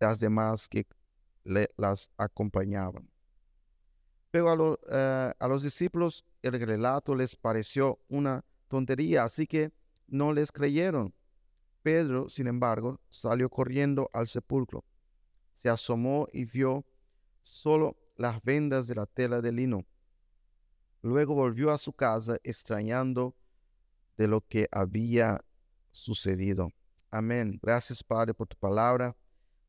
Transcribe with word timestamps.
las 0.00 0.18
demás 0.18 0.68
que 0.68 0.86
las 1.44 2.10
acompañaban. 2.16 3.08
Pero 4.30 4.78
a, 4.90 5.34
a 5.38 5.48
los 5.48 5.62
discípulos 5.62 6.24
el 6.42 6.58
relato 6.60 7.14
les 7.14 7.36
pareció 7.36 8.00
una 8.08 8.44
tontería, 8.68 9.24
así 9.24 9.46
que 9.46 9.72
no 10.08 10.32
les 10.32 10.50
creyeron. 10.50 11.14
Pedro, 11.82 12.28
sin 12.28 12.46
embargo, 12.46 13.00
salió 13.08 13.48
corriendo 13.48 14.10
al 14.12 14.28
sepulcro. 14.28 14.84
Se 15.54 15.68
asomó 15.68 16.28
y 16.32 16.44
vio 16.44 16.84
solo 17.42 17.96
las 18.16 18.42
vendas 18.42 18.86
de 18.86 18.94
la 18.94 19.06
tela 19.06 19.40
de 19.40 19.52
lino. 19.52 19.84
Luego 21.02 21.34
volvió 21.34 21.70
a 21.70 21.78
su 21.78 21.92
casa 21.92 22.36
extrañando 22.42 23.34
de 24.16 24.28
lo 24.28 24.42
que 24.42 24.68
había 24.70 25.42
sucedido. 25.90 26.70
Amén. 27.10 27.58
Gracias, 27.62 28.04
Padre, 28.04 28.34
por 28.34 28.46
tu 28.46 28.56
palabra. 28.56 29.16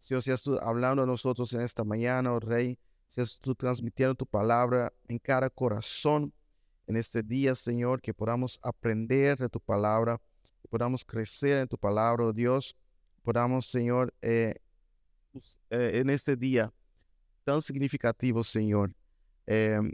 Señor, 0.02 0.24
seas 0.24 0.42
tú 0.42 0.58
hablando 0.60 1.04
a 1.04 1.06
nosotros 1.06 1.54
en 1.54 1.62
esta 1.62 1.84
mañana, 1.84 2.34
oh 2.34 2.40
Rey. 2.40 2.80
Seas 3.08 3.38
tú 3.40 3.54
transmitiendo 3.54 4.16
tu 4.16 4.26
palabra 4.26 4.92
en 5.08 5.20
cada 5.20 5.48
corazón 5.48 6.34
en 6.88 6.98
este 6.98 7.22
día, 7.22 7.54
Señor, 7.54 8.02
que 8.02 8.12
podamos 8.12 8.60
aprender 8.64 9.38
de 9.38 9.48
tu 9.48 9.60
palabra, 9.60 10.20
que 10.60 10.68
podamos 10.68 11.06
crecer 11.06 11.60
en 11.60 11.68
tu 11.68 11.78
palabra, 11.78 12.26
oh 12.26 12.34
Dios. 12.34 12.76
Podamos, 13.22 13.68
Señor, 13.68 14.12
eh, 14.24 14.56
eh, 15.70 15.92
en 15.94 16.10
este 16.10 16.36
día 16.36 16.74
tan 17.44 17.62
significativo, 17.62 18.44
Señor, 18.44 18.96
em, 19.46 19.92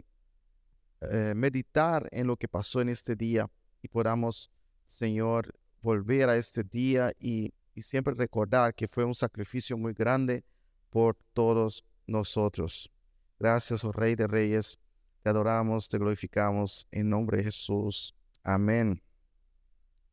eh, 1.02 1.34
meditar 1.36 2.08
en 2.12 2.26
lo 2.26 2.36
que 2.38 2.48
pasó 2.48 2.80
en 2.80 2.88
este 2.88 3.14
día 3.14 3.46
y 3.82 3.88
podamos, 3.88 4.50
Señor, 4.86 5.54
volver 5.82 6.30
a 6.30 6.36
este 6.38 6.64
día 6.64 7.12
y, 7.20 7.52
siempre 7.82 8.14
recordar 8.14 8.74
que 8.74 8.88
fue 8.88 9.04
un 9.04 9.14
sacrificio 9.14 9.76
muy 9.76 9.92
grande 9.92 10.44
por 10.90 11.16
todos 11.32 11.84
nosotros. 12.06 12.90
Gracias, 13.38 13.84
oh 13.84 13.92
Rey 13.92 14.14
de 14.14 14.26
Reyes. 14.26 14.78
Te 15.22 15.30
adoramos, 15.30 15.88
te 15.88 15.98
glorificamos 15.98 16.86
en 16.90 17.10
nombre 17.10 17.38
de 17.38 17.44
Jesús. 17.44 18.14
Amén. 18.42 19.02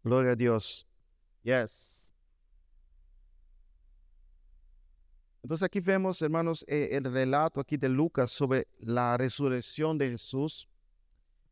Gloria 0.03 0.31
a 0.31 0.35
Dios. 0.35 0.87
Yes. 1.43 2.13
Entonces 5.41 5.63
aquí 5.63 5.79
vemos, 5.79 6.21
hermanos, 6.21 6.65
eh, 6.67 6.89
el 6.91 7.03
relato 7.03 7.61
aquí 7.61 7.77
de 7.77 7.87
Lucas 7.87 8.31
sobre 8.31 8.67
la 8.79 9.15
resurrección 9.15 9.97
de 9.97 10.09
Jesús. 10.09 10.67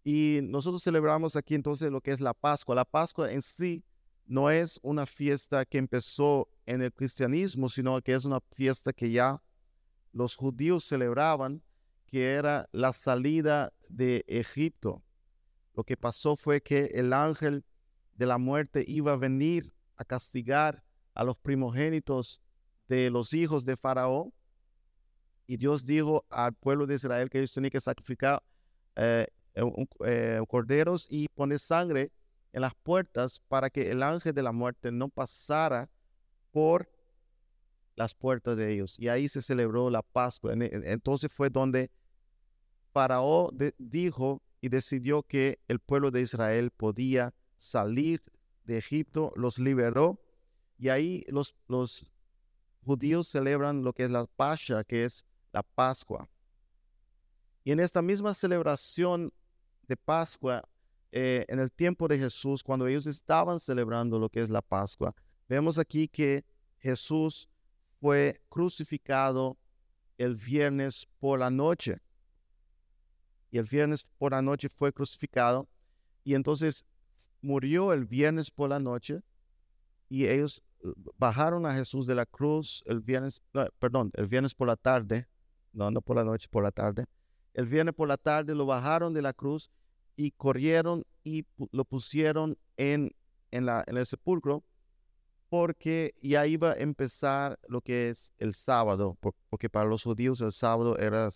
Y 0.03 0.39
nosotros 0.43 0.83
celebramos 0.83 1.35
aquí 1.35 1.55
entonces 1.55 1.91
lo 1.91 2.01
que 2.01 2.11
es 2.11 2.19
la 2.19 2.33
Pascua. 2.33 2.75
La 2.75 2.85
Pascua 2.85 3.31
en 3.31 3.41
sí 3.41 3.83
no 4.25 4.49
es 4.49 4.79
una 4.83 5.05
fiesta 5.05 5.65
que 5.65 5.77
empezó 5.77 6.49
en 6.65 6.81
el 6.81 6.93
cristianismo, 6.93 7.69
sino 7.69 8.01
que 8.01 8.13
es 8.13 8.25
una 8.25 8.39
fiesta 8.51 8.93
que 8.93 9.11
ya 9.11 9.41
los 10.11 10.35
judíos 10.35 10.85
celebraban, 10.85 11.61
que 12.05 12.33
era 12.33 12.67
la 12.71 12.93
salida 12.93 13.73
de 13.89 14.23
Egipto. 14.27 15.03
Lo 15.73 15.83
que 15.83 15.97
pasó 15.97 16.35
fue 16.35 16.61
que 16.61 16.85
el 16.93 17.13
ángel 17.13 17.65
de 18.15 18.25
la 18.25 18.37
muerte 18.37 18.85
iba 18.87 19.13
a 19.13 19.17
venir 19.17 19.73
a 19.97 20.05
castigar 20.05 20.83
a 21.13 21.23
los 21.23 21.37
primogénitos 21.37 22.41
de 22.87 23.09
los 23.09 23.33
hijos 23.33 23.65
de 23.65 23.75
Faraón. 23.75 24.33
Y 25.47 25.57
Dios 25.57 25.85
dijo 25.85 26.25
al 26.29 26.53
pueblo 26.53 26.85
de 26.85 26.95
Israel 26.95 27.29
que 27.29 27.39
ellos 27.39 27.53
tenían 27.53 27.71
que 27.71 27.81
sacrificar 27.81 28.41
eh, 28.95 29.27
eh, 29.55 30.41
corderos 30.47 31.07
y 31.09 31.27
poner 31.29 31.59
sangre 31.59 32.11
en 32.53 32.61
las 32.61 32.75
puertas 32.75 33.41
para 33.47 33.69
que 33.69 33.91
el 33.91 34.03
ángel 34.03 34.33
de 34.33 34.43
la 34.43 34.51
muerte 34.51 34.91
no 34.91 35.09
pasara 35.09 35.89
por 36.51 36.89
las 37.95 38.13
puertas 38.13 38.55
de 38.55 38.71
ellos. 38.71 38.97
Y 38.99 39.09
ahí 39.09 39.27
se 39.27 39.41
celebró 39.41 39.89
la 39.89 40.03
Pascua. 40.03 40.53
Entonces 40.53 41.31
fue 41.31 41.49
donde 41.49 41.91
Faraón 42.91 43.57
dijo 43.77 44.41
y 44.61 44.69
decidió 44.69 45.23
que 45.23 45.59
el 45.67 45.79
pueblo 45.79 46.11
de 46.11 46.21
Israel 46.21 46.71
podía 46.71 47.33
salir 47.57 48.23
de 48.63 48.77
Egipto, 48.77 49.33
los 49.35 49.57
liberó 49.57 50.19
y 50.77 50.89
ahí 50.89 51.25
los, 51.27 51.55
los 51.67 52.05
judíos 52.85 53.27
celebran 53.27 53.83
lo 53.83 53.93
que 53.93 54.03
es 54.03 54.09
la 54.09 54.25
Pasha, 54.25 54.83
que 54.83 55.05
es 55.05 55.25
la 55.51 55.63
Pascua. 55.63 56.29
Y 57.63 57.71
en 57.71 57.79
esta 57.79 58.01
misma 58.01 58.33
celebración 58.33 59.33
de 59.87 59.97
Pascua, 59.97 60.63
eh, 61.15 61.45
en 61.47 61.59
el 61.59 61.71
tiempo 61.71 62.07
de 62.07 62.17
Jesús, 62.17 62.63
cuando 62.63 62.87
ellos 62.87 63.07
estaban 63.07 63.59
celebrando 63.59 64.19
lo 64.19 64.29
que 64.29 64.41
es 64.41 64.49
la 64.49 64.61
Pascua, 64.61 65.15
vemos 65.47 65.77
aquí 65.77 66.07
que 66.07 66.43
Jesús 66.79 67.47
fue 67.99 68.41
crucificado 68.49 69.57
el 70.17 70.35
viernes 70.35 71.07
por 71.19 71.39
la 71.39 71.49
noche. 71.49 71.99
Y 73.51 73.59
el 73.59 73.65
viernes 73.65 74.07
por 74.17 74.31
la 74.31 74.41
noche 74.41 74.67
fue 74.69 74.91
crucificado. 74.91 75.69
Y 76.23 76.33
entonces 76.33 76.83
murió 77.41 77.93
el 77.93 78.05
viernes 78.05 78.49
por 78.49 78.69
la 78.69 78.79
noche. 78.79 79.21
Y 80.09 80.27
ellos 80.27 80.63
eh, 80.83 80.91
bajaron 81.17 81.65
a 81.65 81.73
Jesús 81.73 82.07
de 82.07 82.15
la 82.15 82.25
cruz 82.25 82.83
el 82.87 82.99
viernes, 82.99 83.43
perdón, 83.79 84.11
el 84.15 84.25
viernes 84.25 84.55
por 84.55 84.67
la 84.67 84.75
tarde. 84.75 85.27
No, 85.71 85.91
no 85.91 86.01
por 86.01 86.15
la 86.15 86.23
noche, 86.23 86.47
por 86.49 86.63
la 86.63 86.71
tarde 86.71 87.05
el 87.53 87.65
viernes 87.65 87.93
por 87.93 88.07
la 88.07 88.17
tarde 88.17 88.55
lo 88.55 88.65
bajaron 88.65 89.13
de 89.13 89.21
la 89.21 89.33
cruz 89.33 89.69
y 90.15 90.31
corrieron 90.31 91.05
y 91.23 91.45
lo 91.71 91.85
pusieron 91.85 92.57
en, 92.77 93.11
en, 93.51 93.65
la, 93.65 93.83
en 93.87 93.97
el 93.97 94.05
sepulcro 94.05 94.63
porque 95.49 96.15
ya 96.19 96.47
iba 96.47 96.71
a 96.71 96.77
empezar 96.77 97.59
lo 97.67 97.81
que 97.81 98.09
es 98.09 98.33
el 98.39 98.55
sábado, 98.55 99.15
porque 99.49 99.69
para 99.69 99.87
los 99.87 100.01
judíos 100.01 100.41
el 100.41 100.51
sábado 100.51 100.97
era 100.97 101.29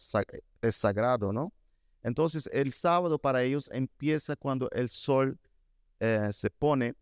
es 0.61 0.75
sagrado, 0.75 1.31
¿no? 1.31 1.53
Entonces 2.01 2.49
el 2.51 2.71
sábado 2.71 3.19
para 3.19 3.43
ellos 3.43 3.69
empieza 3.71 4.35
cuando 4.35 4.69
el 4.71 4.89
sol 4.89 5.37
eh, 5.99 6.29
se 6.31 6.49
pone, 6.49 6.95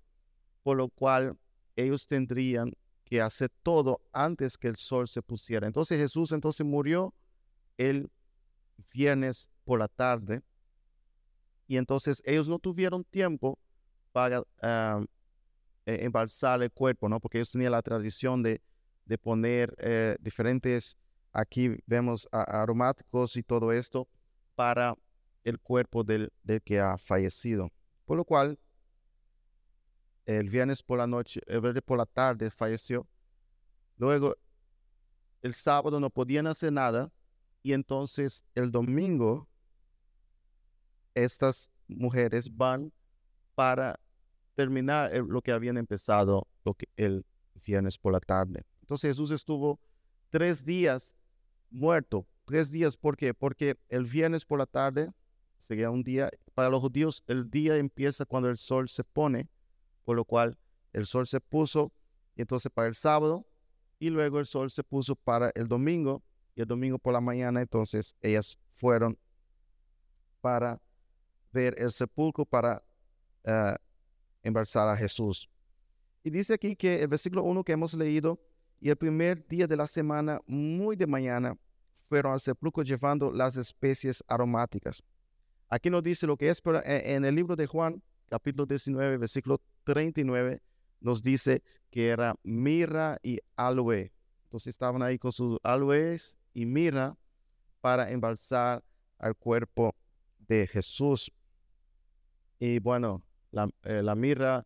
por 0.62 0.76
lo 0.76 0.90
cual 0.90 1.38
ellos 1.78 2.06
tendrían 2.06 2.74
que 3.06 3.22
hacer 3.22 3.50
todo 3.64 4.02
antes 4.12 4.58
que 4.58 4.68
el 4.68 4.76
sol 4.76 5.08
se 5.08 5.22
pusiera. 5.22 5.68
Entonces 5.68 5.98
Jesús 6.00 6.32
entonces 6.32 6.66
murió 6.66 7.14
el 7.78 8.10
viernes 8.92 9.50
por 9.64 9.80
la 9.80 9.88
tarde. 9.88 10.42
Y 11.68 11.78
entonces 11.78 12.22
ellos 12.26 12.48
no 12.48 12.60
tuvieron 12.60 13.04
tiempo 13.04 13.58
para 14.12 14.44
ah, 14.62 15.04
e, 15.86 16.06
embalsar 16.06 16.62
el 16.64 16.72
cuerpo, 16.72 17.10
¿no? 17.10 17.20
Porque 17.20 17.40
ellos 17.40 17.52
tenían 17.52 17.72
la 17.72 17.82
tradición 17.82 18.44
de, 18.44 18.62
de 19.06 19.18
poner 19.18 19.76
eh, 19.78 20.16
diferentes, 20.20 20.98
aquí 21.32 21.78
vemos 21.86 22.28
aromáticos 22.32 23.36
y 23.38 23.44
todo 23.44 23.72
esto 23.72 24.08
para 24.56 24.96
el 25.44 25.60
cuerpo 25.60 26.04
del, 26.04 26.32
del, 26.44 26.62
que 26.62 26.80
ha 26.80 26.98
fallecido. 26.98 27.72
Por 28.06 28.18
lo 28.18 28.26
cual, 28.26 28.60
el 30.26 30.50
viernes 30.50 30.82
por 30.82 30.98
la 30.98 31.08
noche, 31.08 31.42
el 31.46 31.62
viernes 31.62 31.84
por 31.84 31.98
la 31.98 32.06
tarde 32.06 32.50
falleció. 32.50 33.08
Luego, 33.98 34.36
el 35.42 35.54
sábado 35.54 36.00
no 36.00 36.10
podían 36.10 36.48
hacer 36.48 36.74
nada 36.74 37.12
y 37.62 37.74
entonces 37.74 38.44
el 38.56 38.72
domingo, 38.72 39.48
estas 41.16 41.72
mujeres 41.88 42.56
van 42.56 42.92
para 43.56 44.00
terminar 44.54 45.12
lo 45.28 45.42
que 45.42 45.52
habían 45.52 45.78
empezado 45.78 46.48
el 46.98 47.26
viernes 47.66 47.98
por 47.98 48.14
la 48.14 48.20
tarde. 48.20 48.64
Entonces 48.82 49.10
Jesús 49.10 49.32
estuvo 49.32 49.80
tres 50.30 50.64
días 50.64 51.16
muerto. 51.70 52.28
Tres 52.46 52.72
días, 52.72 52.96
¿por 52.96 53.18
qué? 53.18 53.34
Porque 53.34 53.78
el 53.90 54.06
viernes 54.06 54.46
por 54.46 54.60
la 54.60 54.68
tarde 54.68 55.12
sería 55.58 55.90
un 55.90 56.04
día, 56.04 56.30
para 56.54 56.70
los 56.70 56.82
judíos 56.82 57.24
el 57.28 57.50
día 57.50 57.78
empieza 57.78 58.26
cuando 58.26 58.50
el 58.50 58.58
sol 58.58 58.88
se 58.88 59.04
pone, 59.04 59.50
por 60.04 60.16
lo 60.16 60.26
cual 60.26 60.58
el 60.94 61.06
sol 61.06 61.26
se 61.26 61.42
puso 61.42 61.92
y 62.36 62.42
entonces 62.42 62.72
para 62.72 62.88
el 62.88 62.96
sábado 62.96 63.46
y 63.98 64.10
luego 64.10 64.40
el 64.40 64.46
sol 64.46 64.70
se 64.70 64.84
puso 64.84 65.16
para 65.16 65.52
el 65.56 65.68
domingo 65.68 66.24
y 66.56 66.62
el 66.62 66.68
domingo 66.68 67.00
por 67.00 67.14
la 67.14 67.22
mañana 67.22 67.62
entonces 67.62 68.16
ellas 68.22 68.60
fueron 68.72 69.18
para 70.42 70.82
ver 71.56 71.74
el 71.78 71.92
sepulcro 71.92 72.46
para 72.46 72.84
uh, 73.46 73.76
a 74.44 74.96
Jesús. 74.98 75.50
Y 76.24 76.30
dice 76.30 76.54
aquí 76.54 76.76
que 76.76 77.02
el 77.02 77.08
versículo 77.08 77.44
1 77.44 77.64
que 77.64 77.72
hemos 77.72 77.94
leído, 77.94 78.40
y 78.82 78.90
el 78.90 78.98
primer 78.98 79.48
día 79.48 79.66
de 79.66 79.78
la 79.78 79.88
semana, 79.88 80.42
muy 80.46 80.96
de 80.96 81.08
mañana, 81.08 81.58
fueron 82.10 82.34
al 82.34 82.40
sepulcro 82.40 82.84
llevando 82.84 83.32
las 83.32 83.56
especies 83.56 84.24
aromáticas. 84.28 85.02
Aquí 85.70 85.90
nos 85.90 86.04
dice 86.04 86.28
lo 86.28 86.38
que 86.38 86.50
es, 86.50 86.62
pero 86.62 86.82
en 86.84 87.26
el 87.26 87.34
libro 87.34 87.56
de 87.56 87.66
Juan, 87.66 88.04
capítulo 88.30 88.66
19, 88.66 89.18
versículo 89.18 89.62
39, 89.86 90.62
nos 91.00 91.24
dice 91.24 91.64
que 91.90 92.10
era 92.10 92.36
mirra 92.44 93.18
y 93.24 93.40
aloe. 93.56 94.12
Entonces 94.44 94.68
estaban 94.68 95.02
ahí 95.02 95.18
con 95.18 95.32
sus 95.32 95.58
aloes 95.64 96.36
y 96.54 96.66
mirra 96.66 97.18
para 97.82 98.12
embalsar 98.12 98.84
al 99.18 99.36
cuerpo 99.36 99.96
de 100.48 100.68
Jesús. 100.68 101.32
Y 102.60 102.80
bueno, 102.80 103.24
la, 103.52 103.70
eh, 103.84 104.04
mirra 104.16 104.66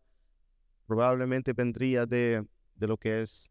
probablemente 0.86 1.52
vendría 1.52 2.06
de, 2.06 2.44
de, 2.74 2.86
lo 2.86 2.96
que 2.96 3.22
es 3.22 3.50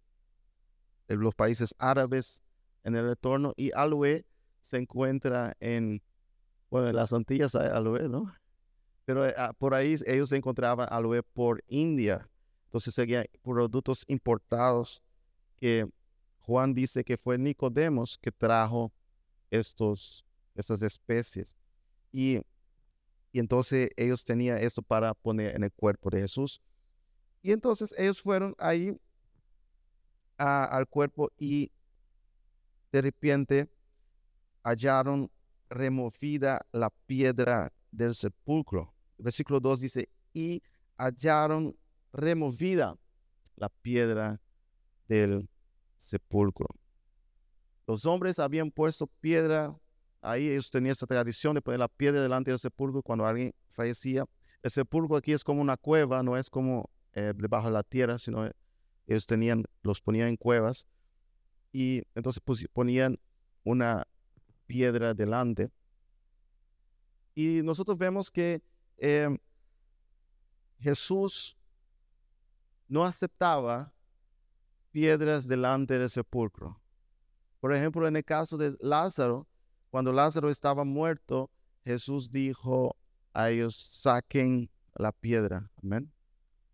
los 1.07 1.33
países 1.33 1.73
árabes 1.77 2.41
en 2.83 2.95
el 2.95 3.07
retorno 3.07 3.53
y 3.57 3.71
aloe 3.73 4.25
se 4.61 4.77
encuentra 4.77 5.55
en, 5.59 6.01
bueno, 6.69 6.89
en 6.89 6.95
las 6.95 7.13
Antillas 7.13 7.55
hay 7.55 7.69
aloe, 7.69 8.07
¿no? 8.07 8.33
Pero 9.05 9.25
eh, 9.25 9.33
ah, 9.37 9.53
por 9.57 9.73
ahí 9.73 9.97
ellos 10.05 10.31
encontraban 10.31 10.87
aloe 10.91 11.23
por 11.23 11.63
India. 11.67 12.29
Entonces 12.65 12.93
seguían 12.93 13.25
productos 13.41 14.03
importados 14.07 15.01
que 15.55 15.87
Juan 16.41 16.73
dice 16.73 17.03
que 17.03 17.17
fue 17.17 17.37
Nicodemos 17.37 18.17
que 18.19 18.31
trajo 18.31 18.91
estos, 19.49 20.23
estas 20.55 20.81
especies. 20.83 21.55
Y, 22.11 22.41
y 23.31 23.39
entonces 23.39 23.89
ellos 23.95 24.23
tenían 24.23 24.57
esto 24.57 24.81
para 24.81 25.13
poner 25.13 25.55
en 25.55 25.63
el 25.63 25.71
cuerpo 25.71 26.09
de 26.09 26.21
Jesús. 26.21 26.61
Y 27.41 27.51
entonces 27.51 27.93
ellos 27.97 28.21
fueron 28.21 28.55
ahí 28.57 28.99
al 30.37 30.87
cuerpo 30.87 31.29
y 31.37 31.71
de 32.91 33.01
repente 33.01 33.69
hallaron 34.63 35.29
removida 35.69 36.65
la 36.71 36.89
piedra 37.05 37.71
del 37.91 38.15
sepulcro. 38.15 38.93
versículo 39.17 39.59
2 39.59 39.81
dice, 39.81 40.09
y 40.33 40.61
hallaron 40.97 41.75
removida 42.13 42.97
la 43.55 43.69
piedra 43.69 44.41
del 45.07 45.49
sepulcro. 45.97 46.67
Los 47.87 48.05
hombres 48.05 48.39
habían 48.39 48.71
puesto 48.71 49.07
piedra, 49.07 49.75
ahí 50.21 50.49
ellos 50.49 50.69
tenían 50.69 50.91
esta 50.91 51.07
tradición 51.07 51.55
de 51.55 51.61
poner 51.61 51.79
la 51.79 51.87
piedra 51.87 52.21
delante 52.21 52.51
del 52.51 52.59
sepulcro 52.59 53.01
cuando 53.01 53.25
alguien 53.25 53.53
fallecía. 53.67 54.25
El 54.61 54.71
sepulcro 54.71 55.17
aquí 55.17 55.33
es 55.33 55.43
como 55.43 55.61
una 55.61 55.77
cueva, 55.77 56.23
no 56.23 56.37
es 56.37 56.49
como 56.49 56.89
eh, 57.13 57.33
debajo 57.35 57.67
de 57.67 57.73
la 57.73 57.83
tierra, 57.83 58.17
sino 58.19 58.49
ellos 59.07 59.25
tenían, 59.25 59.63
los 59.81 60.01
ponían 60.01 60.27
en 60.27 60.37
cuevas 60.37 60.87
y 61.71 62.03
entonces 62.15 62.41
ponían 62.73 63.19
una 63.63 64.05
piedra 64.65 65.13
delante. 65.13 65.71
Y 67.33 67.61
nosotros 67.63 67.97
vemos 67.97 68.29
que 68.31 68.61
em, 68.97 69.37
Jesús 70.79 71.57
no 72.87 73.05
aceptaba 73.05 73.93
piedras 74.91 75.47
delante 75.47 75.97
del 75.97 76.09
sepulcro. 76.09 76.81
Por 77.59 77.73
ejemplo, 77.73 78.07
en 78.07 78.15
el 78.15 78.23
caso 78.23 78.57
de 78.57 78.75
Lázaro, 78.79 79.47
cuando 79.89 80.13
Lázaro 80.13 80.49
estaba 80.49 80.83
muerto, 80.83 81.49
Jesús 81.83 82.29
dijo 82.29 82.95
a 83.33 83.49
ellos, 83.49 83.75
saquen 83.75 84.69
la 84.95 85.11
piedra. 85.11 85.71
Amén. 85.81 86.11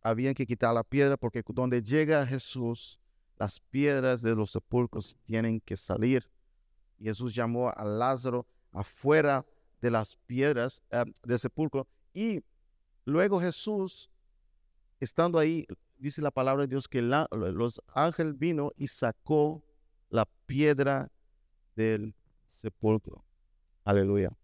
Habían 0.01 0.33
que 0.33 0.45
quitar 0.45 0.73
la 0.73 0.83
piedra 0.83 1.17
porque 1.17 1.43
donde 1.47 1.81
llega 1.81 2.25
Jesús, 2.25 2.99
las 3.37 3.59
piedras 3.59 4.21
de 4.21 4.35
los 4.35 4.51
sepulcros 4.51 5.17
tienen 5.25 5.59
que 5.59 5.75
salir. 5.77 6.29
Y 6.97 7.05
Jesús 7.05 7.33
llamó 7.33 7.69
a 7.69 7.83
Lázaro 7.83 8.45
afuera 8.71 9.45
de 9.81 9.91
las 9.91 10.15
piedras 10.27 10.81
eh, 10.91 11.05
del 11.23 11.39
sepulcro. 11.39 11.87
Y 12.13 12.43
luego 13.03 13.39
Jesús, 13.39 14.09
estando 14.99 15.39
ahí, 15.39 15.65
dice 15.97 16.21
la 16.21 16.31
palabra 16.31 16.63
de 16.63 16.67
Dios 16.67 16.87
que 16.87 17.01
los 17.01 17.81
ángeles 17.93 18.37
vino 18.37 18.71
y 18.77 18.87
sacó 18.87 19.63
la 20.09 20.25
piedra 20.45 21.11
del 21.75 22.15
sepulcro. 22.47 23.23
Aleluya. 23.83 24.35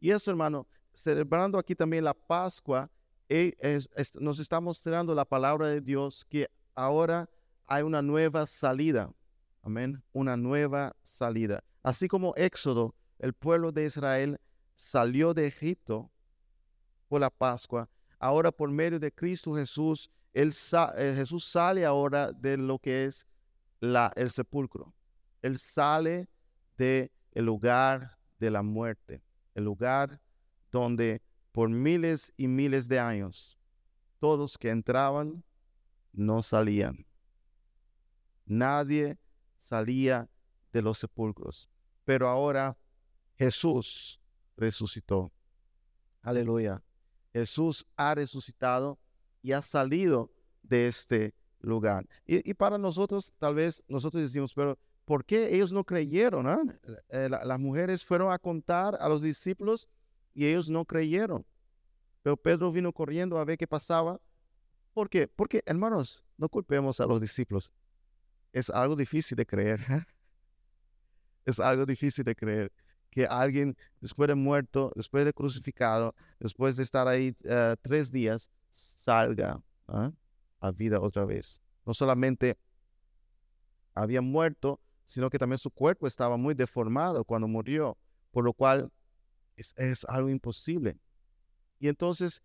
Y 0.00 0.10
eso, 0.10 0.30
hermano, 0.30 0.66
celebrando 0.92 1.58
aquí 1.58 1.74
también 1.74 2.04
la 2.04 2.14
Pascua, 2.14 2.90
eh, 3.28 3.54
nos 4.20 4.38
está 4.38 4.60
mostrando 4.60 5.14
la 5.14 5.24
palabra 5.24 5.66
de 5.68 5.80
Dios 5.80 6.24
que 6.28 6.48
ahora 6.74 7.28
hay 7.66 7.82
una 7.82 8.02
nueva 8.02 8.46
salida. 8.46 9.12
Amén. 9.62 10.02
Una 10.12 10.36
nueva 10.36 10.94
salida. 11.02 11.62
Así 11.82 12.08
como 12.08 12.34
Éxodo, 12.36 12.94
el 13.18 13.32
pueblo 13.32 13.72
de 13.72 13.86
Israel 13.86 14.40
salió 14.74 15.32
de 15.32 15.46
Egipto 15.46 16.10
por 17.08 17.20
la 17.20 17.30
Pascua, 17.30 17.88
ahora 18.18 18.50
por 18.50 18.70
medio 18.70 18.98
de 18.98 19.12
Cristo 19.12 19.54
Jesús, 19.54 20.10
él 20.32 20.52
eh, 20.96 21.14
Jesús 21.16 21.44
sale 21.44 21.84
ahora 21.84 22.32
de 22.32 22.56
lo 22.56 22.78
que 22.78 23.04
es 23.04 23.26
la, 23.80 24.10
el 24.16 24.30
sepulcro. 24.30 24.94
Él 25.42 25.58
sale 25.58 26.28
el 26.84 27.44
lugar 27.44 28.18
de 28.38 28.50
la 28.50 28.62
muerte, 28.62 29.22
el 29.54 29.64
lugar 29.64 30.20
donde 30.70 31.22
por 31.52 31.68
miles 31.68 32.32
y 32.36 32.48
miles 32.48 32.88
de 32.88 32.98
años 32.98 33.58
todos 34.18 34.56
que 34.56 34.70
entraban 34.70 35.44
no 36.12 36.42
salían. 36.42 37.06
Nadie 38.46 39.18
salía 39.58 40.28
de 40.72 40.82
los 40.82 40.98
sepulcros. 40.98 41.68
Pero 42.04 42.28
ahora 42.28 42.76
Jesús 43.36 44.20
resucitó. 44.56 45.32
Aleluya. 46.20 46.82
Jesús 47.32 47.86
ha 47.96 48.14
resucitado 48.14 48.98
y 49.42 49.52
ha 49.52 49.62
salido 49.62 50.30
de 50.62 50.86
este 50.86 51.34
lugar. 51.60 52.06
Y, 52.26 52.54
para 52.54 52.78
nosotros, 52.78 53.32
tal 53.38 53.54
vez 53.54 53.82
nosotros 53.88 54.22
decimos, 54.22 54.52
pero 54.54 54.78
¿por 55.04 55.24
qué 55.24 55.54
ellos 55.54 55.72
no 55.72 55.84
creyeron? 55.84 56.46
Ah? 56.46 56.62
Eh, 57.08 57.28
las 57.28 57.58
mujeres 57.58 58.04
fueron 58.04 58.32
a 58.32 58.38
contar 58.38 58.96
a 59.00 59.08
los 59.08 59.22
discípulos 59.22 59.88
y 60.34 60.46
ellos 60.46 60.70
no 60.70 60.84
creyeron. 60.84 61.44
Pero 62.22 62.36
Pedro 62.36 62.70
vino 62.70 62.92
corriendo 62.92 63.38
a 63.38 63.44
ver 63.44 63.58
qué 63.58 63.66
pasaba. 63.66 64.20
¿Por 64.92 65.08
qué? 65.08 65.26
Porque, 65.28 65.62
hermanos, 65.66 66.24
no 66.36 66.48
culpemos 66.48 67.00
a 67.00 67.06
los 67.06 67.20
discípulos 67.20 67.72
es 68.52 68.70
algo 68.70 68.94
difícil 68.96 69.36
de 69.36 69.46
creer. 69.46 69.80
¿eh? 69.88 70.04
Es 71.44 71.58
algo 71.58 71.84
difícil 71.84 72.22
de 72.22 72.36
creer 72.36 72.70
que 73.10 73.26
alguien 73.26 73.76
después 74.00 74.28
de 74.28 74.36
muerto, 74.36 74.92
después 74.94 75.24
de 75.24 75.32
crucificado, 75.32 76.14
después 76.38 76.76
de 76.76 76.84
estar 76.84 77.08
ahí 77.08 77.36
eh, 77.42 77.74
tres 77.82 78.12
días, 78.12 78.48
salga 78.70 79.60
¿ah? 79.88 80.12
a 80.60 80.70
vida 80.70 81.00
otra 81.00 81.24
vez. 81.24 81.60
No 81.84 81.94
solamente 81.94 82.56
había 83.92 84.22
muerto, 84.22 84.80
sino 85.12 85.28
que 85.28 85.38
también 85.38 85.58
su 85.58 85.70
cuerpo 85.70 86.06
estaba 86.06 86.38
muy 86.38 86.54
deformado 86.54 87.22
cuando 87.22 87.46
murió, 87.46 87.98
por 88.30 88.44
lo 88.44 88.54
cual 88.54 88.90
es, 89.56 90.06
algo 90.06 90.30
imposible. 90.30 90.98
Y 91.78 91.88
entonces 91.88 92.42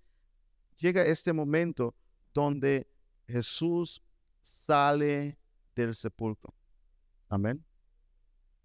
llega 0.75 1.01
este 1.03 1.31
momento 1.31 1.95
donde 2.33 2.85
Jesús 3.25 4.03
sale 4.41 5.39
del 5.75 5.95
sepulcro. 5.95 6.53
Amén. 7.29 7.63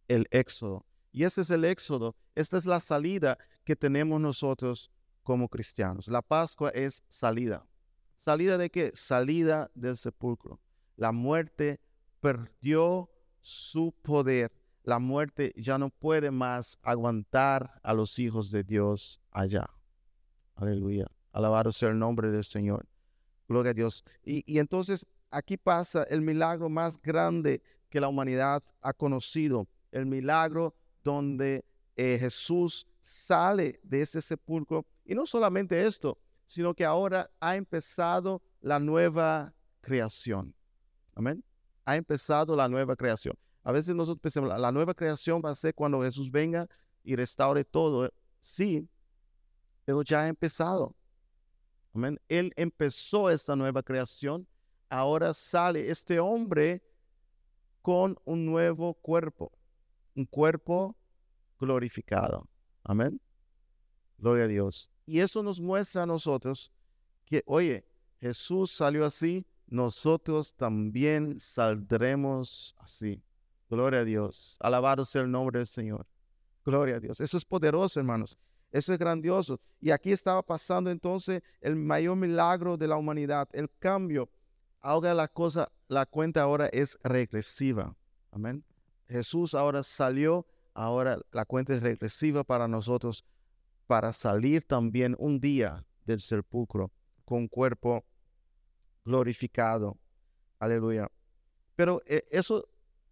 El 0.09 0.27
éxodo. 0.33 0.85
Y 1.13 1.23
ese 1.23 1.43
es 1.43 1.51
el 1.51 1.65
éxodo. 1.65 2.17
Esta 2.35 2.57
es 2.57 2.67
la 2.67 2.81
salida 2.81 3.39
que 3.63 3.77
tenemos 3.77 4.21
nosotros 4.21 4.91
como 5.23 5.49
cristianos. 5.49 6.09
La 6.09 6.23
Pascua 6.23 6.71
es 6.71 7.05
salida. 7.09 7.65
¿Salida 8.17 8.59
de 8.59 8.69
qué? 8.69 8.91
Salida 8.97 9.71
del 9.77 9.97
sepulcro. 9.97 10.61
La 10.97 11.13
muerte 11.13 11.81
perdió 12.21 13.12
su 13.43 13.93
poder. 14.03 14.51
La 14.85 14.99
muerte 14.99 15.53
ya 15.57 15.79
no 15.79 15.91
puede 15.91 16.31
más 16.31 16.79
aguantar 16.83 17.79
a 17.83 17.95
los 17.95 18.19
hijos 18.19 18.51
de 18.51 18.65
Dios 18.65 19.21
allá. 19.31 19.69
Aleluya. 20.57 21.07
Alabado 21.33 21.71
sea 21.73 21.91
el 21.91 21.99
nombre 21.99 22.31
del 22.31 22.45
Señor. 22.45 22.89
Gloria 23.47 23.71
a 23.71 23.75
Dios. 23.75 24.05
Y, 24.25 24.43
y 24.51 24.59
entonces 24.59 25.07
aquí 25.31 25.57
pasa 25.57 26.05
el 26.05 26.21
milagro 26.21 26.69
más 26.69 27.01
grande 27.01 27.63
que 27.89 28.01
la 28.01 28.09
humanidad 28.09 28.63
ha 28.81 28.93
conocido, 28.93 29.69
el 29.91 30.07
milagro 30.07 30.75
donde 31.05 31.65
eh, 31.97 32.19
Jesús 32.19 32.87
sale 33.01 33.81
de 33.83 34.01
ese 34.03 34.23
sepulcro. 34.23 34.87
Y 35.05 35.15
no 35.15 35.27
solamente 35.27 35.85
esto, 35.85 36.19
sino 36.47 36.75
que 36.75 36.85
ahora 36.85 37.31
ha 37.41 37.57
empezado 37.57 38.43
la 38.61 38.79
nueva 38.79 39.55
creación. 39.81 40.55
Amén. 41.15 41.45
Ha 41.85 41.97
empezado 41.97 42.55
la 42.57 42.69
nueva 42.69 42.97
creación. 42.97 43.37
A 43.65 43.73
veces 43.73 43.95
nosotros 43.95 44.21
pensamos, 44.21 44.59
la 44.59 44.73
nueva 44.73 44.95
creación 44.95 45.41
va 45.45 45.51
a 45.51 45.55
ser 45.55 45.75
cuando 45.75 46.03
Jesús 46.03 46.31
venga 46.31 46.69
y 47.05 47.17
restaure 47.17 47.65
todo. 47.65 48.11
Sí, 48.41 48.89
pero 49.85 50.03
ya 50.03 50.23
ha 50.23 50.29
empezado. 50.29 50.95
Amén. 51.95 52.19
Él 52.29 52.53
empezó 52.57 53.31
esta 53.31 53.55
nueva 53.55 53.83
creación 53.83 54.47
ahora 54.93 55.33
sale 55.33 55.91
este 55.91 56.21
hombre 56.21 56.83
con 57.81 58.17
un 58.25 58.45
nuevo 58.45 58.93
cuerpo, 58.93 59.51
un 60.15 60.27
cuerpo 60.27 60.95
glorificado. 61.59 62.47
Amén. 62.85 63.19
Gloria 64.19 64.45
a 64.45 64.49
Dios. 64.49 64.91
Y 65.07 65.21
eso 65.21 65.43
nos 65.43 65.61
muestra 65.61 66.03
a 66.03 66.07
nosotros 66.07 66.71
que, 67.25 67.43
oye, 67.47 67.87
Jesús 68.21 68.71
salió 68.71 69.07
así, 69.07 69.47
nosotros 69.73 70.55
también 70.55 71.41
saldremos 71.41 72.77
así. 72.79 73.23
Gloria 73.71 74.01
a 74.01 74.05
Dios. 74.05 74.59
Alabado 74.61 75.07
sea 75.07 75.23
el 75.23 75.31
nombre 75.31 75.61
del 75.61 75.67
Señor. 75.67 76.07
Gloria 76.63 76.97
a 76.97 77.01
Dios. 77.01 77.23
Eso 77.23 77.39
es 77.39 77.45
poderoso, 77.47 77.99
hermanos. 77.99 78.37
Eso 78.71 78.93
es 78.93 78.99
grandioso. 78.99 79.59
Y 79.81 79.91
aquí 79.91 80.13
estaba 80.13 80.43
pasando 80.43 80.91
entonces 80.91 81.43
el 81.63 81.77
mayor 81.77 82.17
milagro 82.17 82.77
de 82.77 82.87
la 82.87 82.97
humanidad, 82.97 83.49
el 83.53 83.71
cambio 83.79 84.29
ahora 84.83 85.15
la 85.15 85.29
cosa, 85.29 85.73
la 85.89 86.05
cuenta 86.05 86.43
ahora 86.43 86.67
es 86.67 86.99
regresiva. 87.03 87.97
Amén. 88.31 88.63
Jesús 89.09 89.55
ahora 89.55 89.83
salió, 89.83 90.47
ahora 90.75 91.19
la 91.31 91.47
cuenta 91.47 91.73
es 91.73 91.83
regresiva 91.83 92.45
para 92.45 92.69
nosotros, 92.69 93.25
para 93.87 94.13
salir 94.13 94.67
también 94.67 95.17
un 95.19 95.41
día 95.41 95.87
del 96.05 96.21
sepulcro 96.21 96.93
con 97.25 97.49
cuerpo 97.49 98.05
glorificado. 99.05 99.99
Aleluya. 100.59 101.09
Pero 101.77 102.03
eh, 102.07 102.25
eso, 102.31 102.69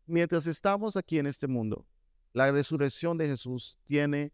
mientras 0.06 0.46
estamos 0.46 0.96
aquí 0.96 1.18
en 1.18 1.26
este 1.26 1.46
mundo, 1.46 1.86
la 2.32 2.50
resurrección 2.52 3.18
de 3.18 3.26
Jesús 3.26 3.78
tiene 3.84 4.32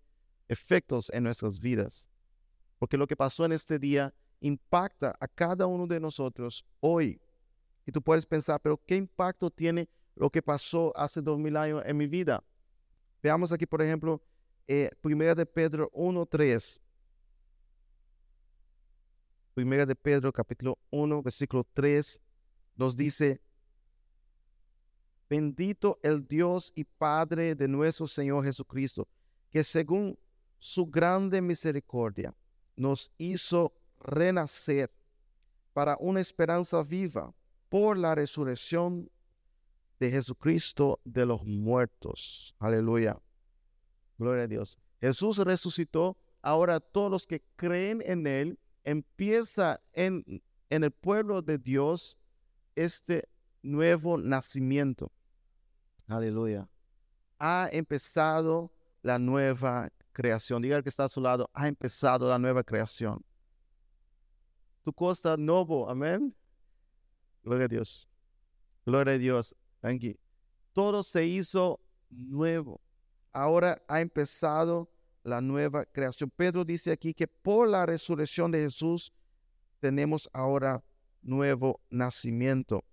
efectos 0.49 1.11
en 1.11 1.25
nuestras 1.25 1.59
vidas. 1.59 2.09
Porque 2.79 2.97
lo 2.97 3.07
que 3.07 3.17
pasó 3.17 3.45
en 3.45 3.53
este 3.53 3.79
día 3.79 4.15
impacta 4.41 5.17
a 5.19 5.29
cada 5.29 5.67
uno 5.67 5.87
de 5.87 5.99
nosotros 5.99 6.67
hoy. 6.81 7.21
Y 7.87 7.93
tú 7.93 8.03
puedes 8.03 8.27
pensar, 8.27 8.61
pero 8.61 8.81
¿qué 8.85 8.97
impacto 8.97 9.51
tiene 9.51 9.89
lo 10.15 10.31
que 10.31 10.43
pasó 10.43 10.93
hace 10.97 11.23
dos 11.23 11.39
mil 11.39 11.57
años 11.57 11.83
en 11.87 11.97
mi 11.97 12.07
vida? 12.07 12.45
Veamos 13.23 13.53
aquí, 13.53 13.65
por 13.67 13.81
ejemplo, 13.81 14.23
eh, 14.69 14.91
Primera 15.01 15.35
de 15.35 15.47
Pedro 15.47 15.91
1.3. 15.93 16.81
Primera 19.57 19.87
de 19.87 19.97
Pedro 19.97 20.31
capítulo 20.35 20.77
1, 20.91 21.23
versículo 21.23 21.65
3, 21.73 22.21
nos 22.77 22.95
dice, 22.95 23.41
bendito 25.31 25.99
el 26.03 26.29
Dios 26.29 26.75
y 26.75 26.85
Padre 26.85 27.55
de 27.55 27.67
nuestro 27.67 28.07
Señor 28.07 28.45
Jesucristo, 28.45 29.09
que 29.51 29.65
según 29.65 30.19
su 30.59 30.85
grande 30.85 31.41
misericordia 31.41 32.35
nos 32.77 33.11
hizo 33.17 33.73
renacer 33.99 34.93
para 35.73 35.97
una 36.01 36.21
esperanza 36.21 36.83
viva 36.83 37.33
por 37.71 37.97
la 37.97 38.15
resurrección 38.15 39.11
de 39.99 40.11
Jesucristo 40.11 41.01
de 41.03 41.25
los 41.25 41.43
muertos. 41.47 42.55
Aleluya. 42.59 43.17
Gloria 44.19 44.45
a 44.45 44.49
Dios. 44.49 44.79
Jesús 45.01 45.39
resucitó. 45.39 46.19
Ahora 46.43 46.79
todos 46.79 47.11
los 47.11 47.27
que 47.27 47.43
creen 47.57 48.03
en 48.05 48.27
Él 48.27 48.59
empieza 48.87 49.83
en, 49.93 50.43
en 50.71 50.85
el 50.85 50.93
pueblo 50.93 51.43
de 51.43 51.59
Dios 51.59 52.19
este 52.77 53.29
nuevo 53.61 54.17
nacimiento. 54.17 55.13
Aleluya. 56.07 56.69
Ha 57.39 57.69
empezado 57.73 58.73
la 59.03 59.19
nueva 59.19 59.91
creación. 60.13 60.63
Diga 60.63 60.77
el 60.77 60.83
que 60.85 60.89
está 60.89 61.05
a 61.05 61.09
su 61.09 61.21
lado, 61.21 61.51
ha 61.53 61.67
empezado 61.67 62.29
la 62.29 62.39
nueva 62.39 62.63
creación. 62.63 63.23
Tu 64.85 64.93
cosa 64.93 65.37
nuevo, 65.37 65.91
amén. 65.91 66.35
Gloria 67.43 67.65
a 67.65 67.69
Dios. 67.69 68.09
Gloria 68.87 69.15
a 69.15 69.19
Dios. 69.19 69.55
Aquí. 69.83 70.17
Todo 70.73 71.03
se 71.03 71.25
hizo 71.27 71.81
nuevo. 72.09 72.81
Ahora 73.33 73.83
ha 73.89 74.01
empezado 74.01 74.89
la 75.27 75.41
nueva 75.41 75.85
creación. 75.85 76.31
Pedro 76.35 76.65
dice 76.65 76.93
aquí 76.93 77.13
que 77.13 77.27
por 77.27 77.69
la 77.69 77.85
resurrección 77.85 78.51
de 78.53 78.61
Jesús 78.61 79.13
tenemos 79.81 80.31
ahora 80.33 80.83
nuevo 81.21 81.81
nacimiento. 81.91 82.85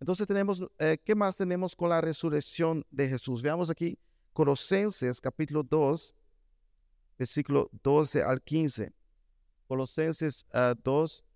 Entonces 0.00 0.26
tenemos, 0.26 0.62
eh, 0.78 0.98
¿qué 1.04 1.14
más 1.14 1.36
tenemos 1.36 1.76
con 1.76 1.90
la 1.90 2.00
resurrección 2.00 2.84
de 2.90 3.08
Jesús? 3.08 3.42
Veamos 3.42 3.68
aquí 3.68 3.98
Colosenses 4.32 5.20
capítulo 5.20 5.62
2, 5.62 6.14
versículo 7.18 7.68
12 7.82 8.22
al 8.22 8.42
15. 8.42 8.92
Colosenses 9.68 10.46
2, 10.82 11.24
ah, 11.24 11.26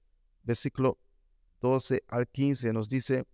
versículo 0.42 0.98
12 1.60 2.02
al 2.08 2.26
15 2.26 2.72
nos 2.72 2.88
dice, 2.88 3.26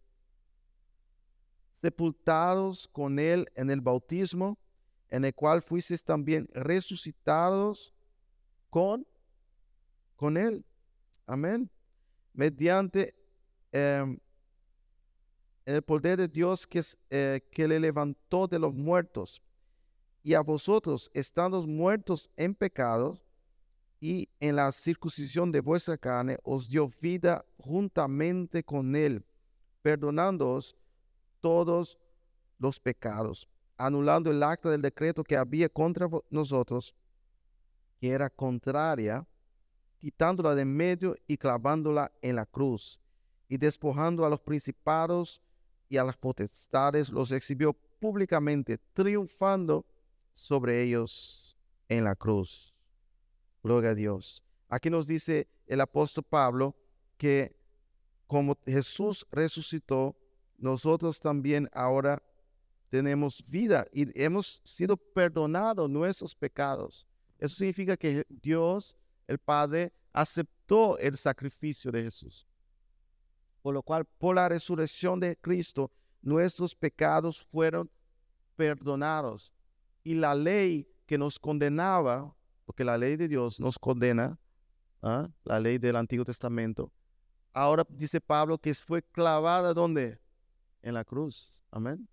sepultados 1.73 2.88
con 2.88 3.21
él 3.21 3.47
en 3.54 3.71
el 3.71 3.80
bautismo, 3.80 4.59
en 5.10 5.25
el 5.25 5.34
cual 5.34 5.62
fuisteis 5.62 6.02
también 6.02 6.48
resucitados 6.52 7.94
con, 8.70 9.06
con 10.16 10.36
Él. 10.36 10.64
Amén. 11.26 11.70
Mediante 12.32 13.14
em, 13.72 14.18
el 15.64 15.82
poder 15.82 16.18
de 16.18 16.28
Dios 16.28 16.66
que, 16.66 16.82
eh, 17.10 17.40
que 17.50 17.68
le 17.68 17.80
levantó 17.80 18.46
de 18.46 18.58
los 18.58 18.75
muertos. 18.75 19.42
Y 20.22 20.34
a 20.34 20.40
vosotros, 20.40 21.10
estando 21.14 21.62
muertos 21.66 22.28
en 22.36 22.54
pecados 22.54 23.25
y 24.00 24.28
en 24.40 24.56
la 24.56 24.72
circuncisión 24.72 25.52
de 25.52 25.60
vuestra 25.60 25.96
carne, 25.96 26.36
os 26.42 26.68
dio 26.68 26.88
vida 27.00 27.44
juntamente 27.58 28.62
con 28.64 28.94
Él, 28.96 29.25
perdonándoos 29.82 30.76
todos 31.40 31.96
los 32.58 32.80
pecados 32.80 33.48
anulando 33.76 34.30
el 34.30 34.42
acta 34.42 34.71
del 34.71 34.83
decreto 34.83 35.25
que 35.25 35.37
había 35.37 35.68
contra 35.68 36.09
nosotros, 36.30 36.95
que 38.00 38.11
era 38.11 38.30
contraria, 38.30 39.26
quitándola 39.99 40.54
de 40.54 40.64
medio 40.64 41.16
y 41.26 41.37
clavándola 41.37 42.12
en 42.23 42.37
la 42.37 42.47
cruz, 42.47 43.00
y 43.49 43.56
despojando 43.56 44.25
a 44.25 44.30
los 44.30 44.40
principados 44.40 45.40
y 45.88 45.97
a 45.97 46.04
las 46.04 46.16
potestades, 46.16 47.11
los 47.11 47.30
exhibió 47.30 47.73
públicamente, 47.73 48.78
triunfando 48.92 49.87
sobre 50.35 50.83
ellos 50.83 51.56
en 51.88 52.04
la 52.04 52.14
cruz. 52.14 52.75
Gloria 53.62 53.90
a 53.90 53.95
Dios. 53.95 54.42
Aquí 54.68 54.90
nos 54.90 55.06
dice 55.06 55.49
el 55.66 55.80
apóstol 55.80 56.25
Pablo 56.25 56.76
que 57.16 57.56
como 58.26 58.56
Jesús 58.66 59.26
resucitó, 59.30 60.16
nosotros 60.59 61.21
también 61.21 61.68
ahora 61.73 62.23
tenemos 62.88 63.43
vida 63.49 63.87
y 63.93 64.07
hemos 64.21 64.61
sido 64.64 64.97
perdonados 64.97 65.90
nuestros 65.90 66.35
pecados. 66.35 67.07
Eso 67.38 67.57
significa 67.57 67.97
que 67.97 68.25
Dios, 68.28 68.97
el 69.26 69.38
Padre, 69.38 69.93
aceptó 70.12 70.99
el 70.99 71.16
sacrificio 71.16 71.90
de 71.90 72.05
Jesús. 72.05 72.47
Por 73.62 73.75
lo 73.75 73.83
cual, 73.83 74.05
por 74.05 74.37
la 74.37 74.49
resurrección 74.49 75.21
de 75.21 75.37
Cristo, 75.37 75.90
nuestros 76.23 76.75
pecados 76.75 77.45
fueron 77.50 77.90
perdonados. 78.55 79.52
Y 80.05 80.14
la 80.14 80.35
ley 80.35 80.88
que 81.05 81.19
nos 81.19 81.38
condenaba, 81.38 82.35
porque 82.64 82.85
la 82.85 82.97
ley 82.97 83.16
de 83.16 83.28
Dios 83.28 83.61
nos 83.61 83.78
condena, 83.78 84.38
¿ah? 85.02 85.28
la 85.45 85.61
ley 85.61 85.78
del 85.78 85.97
Antiguo 85.97 86.25
Testamento, 86.25 86.93
ahora 87.52 87.85
dice 87.88 88.21
Pablo 88.21 88.59
que 88.59 88.73
fue 88.75 89.02
clavada 89.02 89.75
donde? 89.75 90.19
En 90.83 90.95
la 90.95 91.05
cruz. 91.05 91.61
Amén 91.73 92.09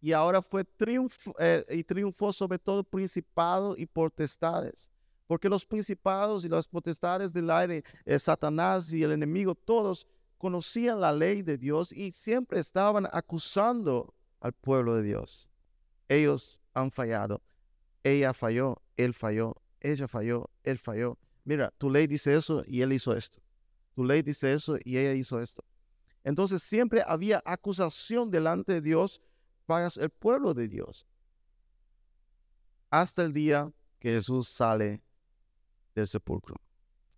y 0.00 0.12
ahora 0.12 0.40
fue 0.40 0.64
triunfo, 0.64 1.34
eh, 1.38 1.64
y 1.68 1.84
triunfó 1.84 2.32
sobre 2.32 2.58
todo 2.58 2.82
principado 2.82 3.76
y 3.76 3.86
potestades. 3.86 4.90
Porque 5.26 5.48
los 5.48 5.64
principados 5.64 6.44
y 6.44 6.48
las 6.48 6.66
potestades 6.66 7.32
del 7.32 7.50
aire, 7.50 7.84
eh, 8.04 8.18
Satanás 8.18 8.92
y 8.92 9.02
el 9.02 9.12
enemigo, 9.12 9.54
todos 9.54 10.06
conocían 10.38 11.00
la 11.00 11.12
ley 11.12 11.42
de 11.42 11.58
Dios 11.58 11.92
y 11.92 12.12
siempre 12.12 12.58
estaban 12.58 13.06
acusando 13.12 14.14
al 14.40 14.52
pueblo 14.52 14.96
de 14.96 15.02
Dios. 15.02 15.50
Ellos 16.08 16.60
han 16.72 16.90
fallado. 16.90 17.42
Ella 18.02 18.32
falló, 18.32 18.80
él 18.96 19.12
falló, 19.12 19.54
ella 19.80 20.08
falló, 20.08 20.50
él 20.64 20.78
falló. 20.78 21.18
Mira, 21.44 21.70
tu 21.76 21.90
ley 21.90 22.06
dice 22.06 22.34
eso 22.34 22.64
y 22.66 22.80
él 22.80 22.94
hizo 22.94 23.14
esto. 23.14 23.40
Tu 23.94 24.04
ley 24.04 24.22
dice 24.22 24.52
eso 24.52 24.78
y 24.82 24.96
ella 24.96 25.12
hizo 25.12 25.40
esto. 25.40 25.62
Entonces 26.24 26.62
siempre 26.62 27.02
había 27.06 27.42
acusación 27.44 28.30
delante 28.30 28.72
de 28.72 28.80
Dios 28.80 29.20
el 29.78 30.10
pueblo 30.10 30.52
de 30.52 30.68
Dios. 30.68 31.06
Hasta 32.90 33.22
el 33.22 33.32
día 33.32 33.72
que 34.00 34.10
Jesús 34.10 34.48
sale 34.48 35.00
del 35.94 36.08
sepulcro. 36.08 36.56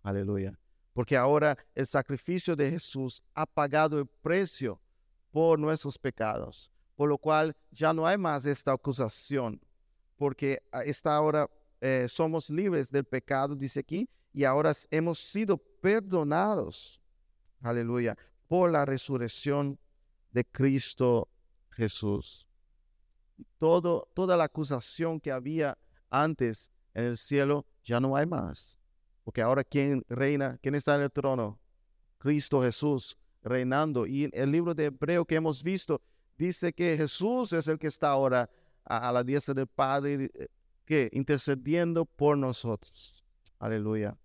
Aleluya. 0.03 0.59
Porque 0.93 1.17
ahora 1.17 1.57
el 1.73 1.87
sacrificio 1.87 2.55
de 2.55 2.69
Jesús 2.69 3.23
ha 3.33 3.45
pagado 3.45 3.97
el 3.97 4.05
precio 4.05 4.79
por 5.31 5.57
nuestros 5.57 5.97
pecados. 5.97 6.71
Por 6.95 7.09
lo 7.09 7.17
cual 7.17 7.55
ya 7.71 7.91
no 7.91 8.05
hay 8.05 8.17
más 8.17 8.45
esta 8.45 8.71
acusación. 8.71 9.59
Porque 10.15 10.61
esta 10.85 11.15
ahora 11.15 11.49
eh, 11.81 12.07
somos 12.07 12.51
libres 12.51 12.91
del 12.91 13.03
pecado, 13.03 13.55
dice 13.55 13.79
aquí, 13.79 14.07
y 14.31 14.43
ahora 14.43 14.73
hemos 14.91 15.19
sido 15.19 15.57
perdonados. 15.57 17.01
Aleluya. 17.61 18.15
Por 18.47 18.71
la 18.71 18.85
resurrección 18.85 19.79
de 20.31 20.45
Cristo 20.45 21.27
Jesús. 21.75 22.47
Todo, 23.57 24.09
toda 24.13 24.37
la 24.37 24.45
acusación 24.45 25.19
que 25.19 25.31
había 25.31 25.77
antes 26.09 26.71
en 26.93 27.05
el 27.05 27.17
cielo 27.17 27.65
ya 27.83 27.99
no 27.99 28.15
hay 28.15 28.25
más. 28.25 28.79
Porque 29.23 29.41
ahora 29.41 29.63
¿quién 29.63 30.03
reina? 30.09 30.57
¿Quién 30.61 30.75
está 30.75 30.95
en 30.95 31.01
el 31.01 31.11
trono? 31.11 31.59
Cristo 32.17 32.61
Jesús 32.61 33.17
reinando. 33.41 34.05
Y 34.05 34.29
el 34.33 34.51
libro 34.51 34.73
de 34.73 34.85
Hebreo 34.85 35.25
que 35.25 35.35
hemos 35.35 35.63
visto 35.63 36.01
dice 36.37 36.73
que 36.73 36.97
Jesús 36.97 37.53
es 37.53 37.67
el 37.67 37.77
que 37.77 37.87
está 37.87 38.09
ahora 38.09 38.49
a, 38.85 39.11
la 39.11 39.23
diestra 39.23 39.53
del 39.53 39.67
Padre, 39.67 40.29
eh, 40.33 40.47
que 40.85 41.09
intercediendo 41.13 42.05
por 42.05 42.37
nosotros. 42.37 43.23
Aleluya. 43.59 44.17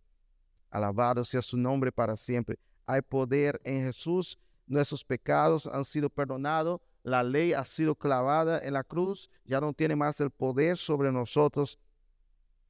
Alabado 0.71 1.25
sea 1.25 1.43
su 1.43 1.57
nombre 1.57 1.93
para 1.93 2.17
siempre. 2.17 2.59
hay 2.87 3.03
poder 3.03 3.61
en 3.65 3.83
Jesús. 3.83 4.39
Nuestros 4.67 5.05
pecados 5.05 5.67
han 5.67 5.85
sido 5.85 6.11
perdonados. 6.11 6.81
La 7.09 7.23
ley 7.23 7.55
ha 7.55 7.65
sido 7.65 7.95
clavada 7.95 8.61
en 8.61 8.75
la 8.75 8.85
cruz. 8.85 9.31
Ya 9.45 9.61
no 9.61 9.73
tiene 9.73 9.97
más 9.97 10.21
el 10.21 10.31
poder 10.31 10.77
sobre 10.77 11.11
nosotros. 11.11 11.79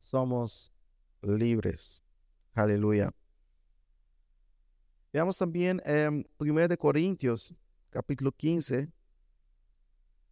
Somos 0.00 0.73
libres. 1.23 2.02
Aleluya. 2.54 3.11
Veamos 5.12 5.37
también 5.38 5.83
en 5.85 6.28
1 6.38 6.68
de 6.68 6.76
Corintios, 6.76 7.52
capítulo 7.90 8.30
15, 8.30 8.88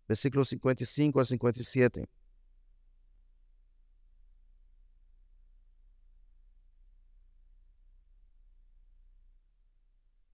versículos 0.06 0.48
55 0.48 1.18
al 1.18 1.26
57. 1.26 2.08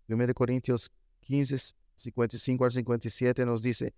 1 0.09 0.35
Corintios 0.35 0.93
15, 1.21 1.75
55 2.03 2.65
al 2.65 2.73
57 2.73 3.47
nos 3.47 3.63
dice, 3.63 3.95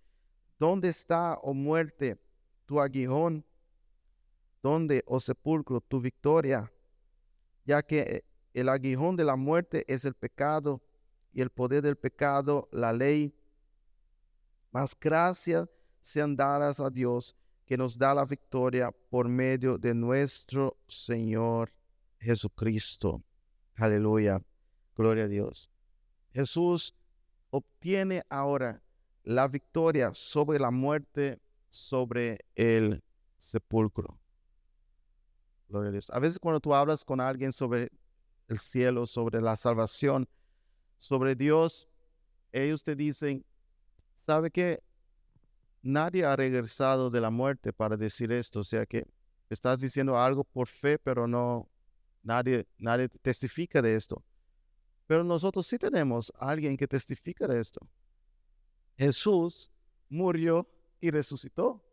¿dónde 0.59 0.89
está, 0.89 1.35
oh 1.43 1.55
muerte, 1.55 2.19
tu 2.67 2.81
aguijón? 2.81 3.45
¿Dónde, 4.63 5.03
oh 5.07 5.21
sepulcro, 5.21 5.81
tu 5.81 6.01
victoria? 6.01 6.73
Ya 7.65 7.83
que 7.83 8.01
eh, 8.01 8.25
el 8.53 8.69
aguijón 8.69 9.17
de 9.17 9.25
la 9.25 9.37
muerte 9.37 9.85
es 9.89 10.05
el 10.05 10.15
pecado 10.15 10.83
y 11.33 11.41
el 11.41 11.51
poder 11.51 11.83
del 11.83 11.97
pecado, 11.97 12.69
la 12.73 12.93
ley. 12.93 13.35
Más 14.71 14.97
gracias 14.99 15.69
sean 16.01 16.37
dadas 16.37 16.81
a 16.81 16.91
Dios 16.91 17.37
que 17.67 17.77
nos 17.77 17.99
da 17.99 18.15
la 18.15 18.25
victoria 18.25 18.91
por 19.11 19.29
medio 19.29 19.79
de 19.79 19.95
nuestro 19.95 20.77
Señor 20.87 21.73
Jesucristo. 22.19 23.23
Aleluya. 23.77 24.41
Gloria 24.97 25.25
a 25.25 25.29
Dios. 25.29 25.71
Jesús 26.33 26.95
obtiene 27.55 28.25
ahora 28.31 28.83
la 29.23 29.47
victoria 29.47 30.13
sobre 30.13 30.59
la 30.59 30.73
muerte, 30.73 31.41
sobre 31.71 32.41
el 32.57 33.01
sepulcro. 33.39 34.19
Gloria 35.69 35.91
a 35.91 35.93
Dios. 35.93 36.11
A 36.11 36.19
veces 36.19 36.41
cuando 36.41 36.59
tú 36.59 36.75
hablas 36.75 37.05
con 37.05 37.21
alguien 37.21 37.53
sobre 37.53 37.93
el 38.49 38.59
cielo, 38.59 39.07
sobre 39.07 39.41
la 39.41 39.57
salvación, 39.57 40.29
sobre 40.99 41.37
Dios, 41.37 41.89
ellos 42.51 42.83
te 42.83 42.97
dicen, 42.97 43.45
¿sabe 44.17 44.51
qué? 44.51 44.83
Nadie 45.81 46.25
ha 46.25 46.35
regresado 46.35 47.09
de 47.09 47.21
la 47.21 47.31
muerte 47.31 47.73
para 47.73 47.97
decir 47.97 48.33
esto. 48.33 48.61
O 48.61 48.65
sea 48.65 48.85
que 48.85 49.07
estás 49.49 49.79
diciendo 49.79 50.19
algo 50.19 50.43
por 50.43 50.67
fe, 50.67 50.99
pero 50.99 51.29
no, 51.29 51.69
nadie, 52.25 52.67
nadie 52.79 53.09
testifica 53.09 53.81
de 53.81 53.95
esto. 53.95 54.25
Pero 55.07 55.25
nosotros 55.25 55.67
sí 55.67 55.79
tenemos 55.79 56.33
a 56.39 56.51
alguien 56.51 56.77
que 56.77 56.87
testifica 56.87 57.47
de 57.47 57.61
esto. 57.61 57.81
Jesús 58.97 59.71
murió 60.09 60.69
y 61.01 61.11
resucitó. 61.11 61.85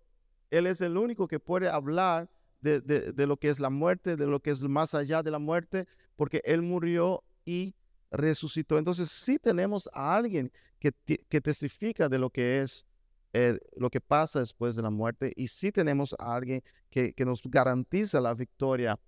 Él 0.49 0.67
es 0.67 0.81
el 0.81 0.97
único 0.97 1.27
que 1.27 1.39
puede 1.39 1.69
hablar 1.69 2.29
de, 2.61 3.13
lo 3.25 3.37
que 3.37 3.49
es 3.49 3.59
la 3.59 3.69
muerte, 3.69 4.15
de 4.15 4.27
lo 4.27 4.39
que 4.39 4.51
es 4.51 4.61
más 4.61 4.93
allá 4.93 5.23
de 5.23 5.31
la 5.31 5.39
muerte, 5.39 5.87
porque 6.15 6.41
Él 6.45 6.61
murió 6.61 7.23
y 7.43 7.75
resucitó. 8.11 8.77
Entonces 8.77 9.09
sí 9.09 9.39
tenemos 9.39 9.89
a 9.93 10.15
alguien 10.15 10.51
que, 10.79 10.91
que 10.91 11.41
testifica 11.41 12.07
de 12.07 12.19
lo 12.19 12.29
que 12.29 12.61
es 12.61 12.85
eh, 13.33 13.57
lo 13.77 13.89
que 13.89 14.01
pasa 14.01 14.41
después 14.41 14.75
de 14.75 14.81
la 14.81 14.89
muerte 14.89 15.31
y 15.37 15.47
sí 15.47 15.71
tenemos 15.71 16.13
a 16.19 16.35
alguien 16.35 16.61
que, 16.89 17.13
que 17.13 17.23
nos 17.23 17.41
garantiza 17.43 18.19
la 18.19 18.33
victoria 18.33 18.99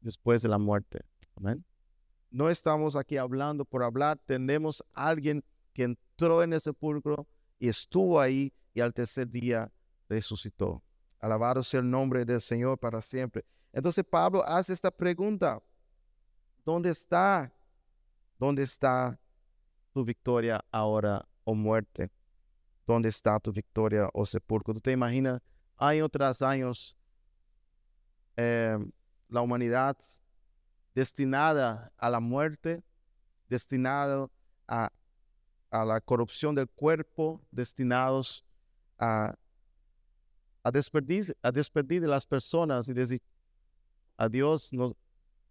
después 0.00 0.42
de 0.42 0.48
la 0.48 0.58
muerte. 0.58 1.02
Amén. 1.36 1.64
No 2.30 2.48
estamos 2.48 2.94
aquí 2.94 3.16
hablando 3.16 3.64
por 3.64 3.82
hablar, 3.82 4.18
tenemos 4.24 4.84
a 4.94 5.08
alguien 5.08 5.44
que 5.72 5.82
entró 5.82 6.42
en 6.42 6.52
el 6.52 6.60
sepulcro 6.60 7.26
y 7.58 7.68
estuvo 7.68 8.20
ahí 8.20 8.52
y 8.72 8.80
al 8.80 8.94
tercer 8.94 9.28
día 9.28 9.72
resucitó. 10.08 10.82
Alabado 11.18 11.62
sea 11.62 11.80
el 11.80 11.90
nombre 11.90 12.24
del 12.24 12.40
Señor 12.40 12.78
para 12.78 13.02
siempre. 13.02 13.44
Entonces 13.72 14.04
Pablo 14.08 14.44
hace 14.44 14.72
esta 14.72 14.90
pregunta. 14.90 15.60
¿Dónde 16.64 16.90
está? 16.90 17.52
¿Dónde 18.38 18.62
está 18.62 19.18
tu 19.92 20.04
victoria 20.04 20.64
ahora 20.70 21.26
o 21.44 21.54
muerte? 21.54 22.10
¿Dónde 22.86 23.08
está 23.08 23.38
tu 23.38 23.52
victoria 23.52 24.08
o 24.12 24.24
sepulcro? 24.24 24.74
¿Tú 24.74 24.80
te 24.80 24.92
imaginas 24.92 25.40
año 25.76 26.08
tras 26.08 26.42
años 26.42 26.96
eh, 28.36 28.78
la 29.28 29.40
humanidad 29.40 29.96
destinada 30.94 31.92
a 31.96 32.10
la 32.10 32.20
muerte, 32.20 32.82
destinado 33.48 34.30
a, 34.66 34.90
la 35.70 36.00
corrupción 36.00 36.54
del 36.54 36.68
cuerpo, 36.68 37.40
destinados 37.50 38.44
a, 38.98 39.36
a, 40.64 40.70
a 41.42 41.52
despedir 41.52 42.00
de 42.00 42.08
las 42.08 42.26
personas 42.26 42.88
y 42.88 42.92
decir, 42.92 43.22
a 44.16 44.28
Dios 44.28 44.72
no, 44.72 44.94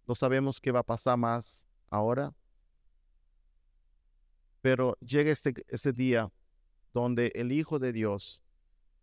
no 0.06 0.14
sabemos 0.14 0.60
qué 0.60 0.70
va 0.70 0.80
a 0.80 0.84
pasar 0.84 1.16
más 1.16 1.66
ahora. 1.88 2.32
Pero 4.60 4.96
llega 5.00 5.30
este, 5.30 5.54
ese 5.68 5.92
día 5.92 6.30
donde 6.92 7.32
el 7.34 7.50
Hijo 7.52 7.78
de 7.78 7.92
Dios 7.92 8.42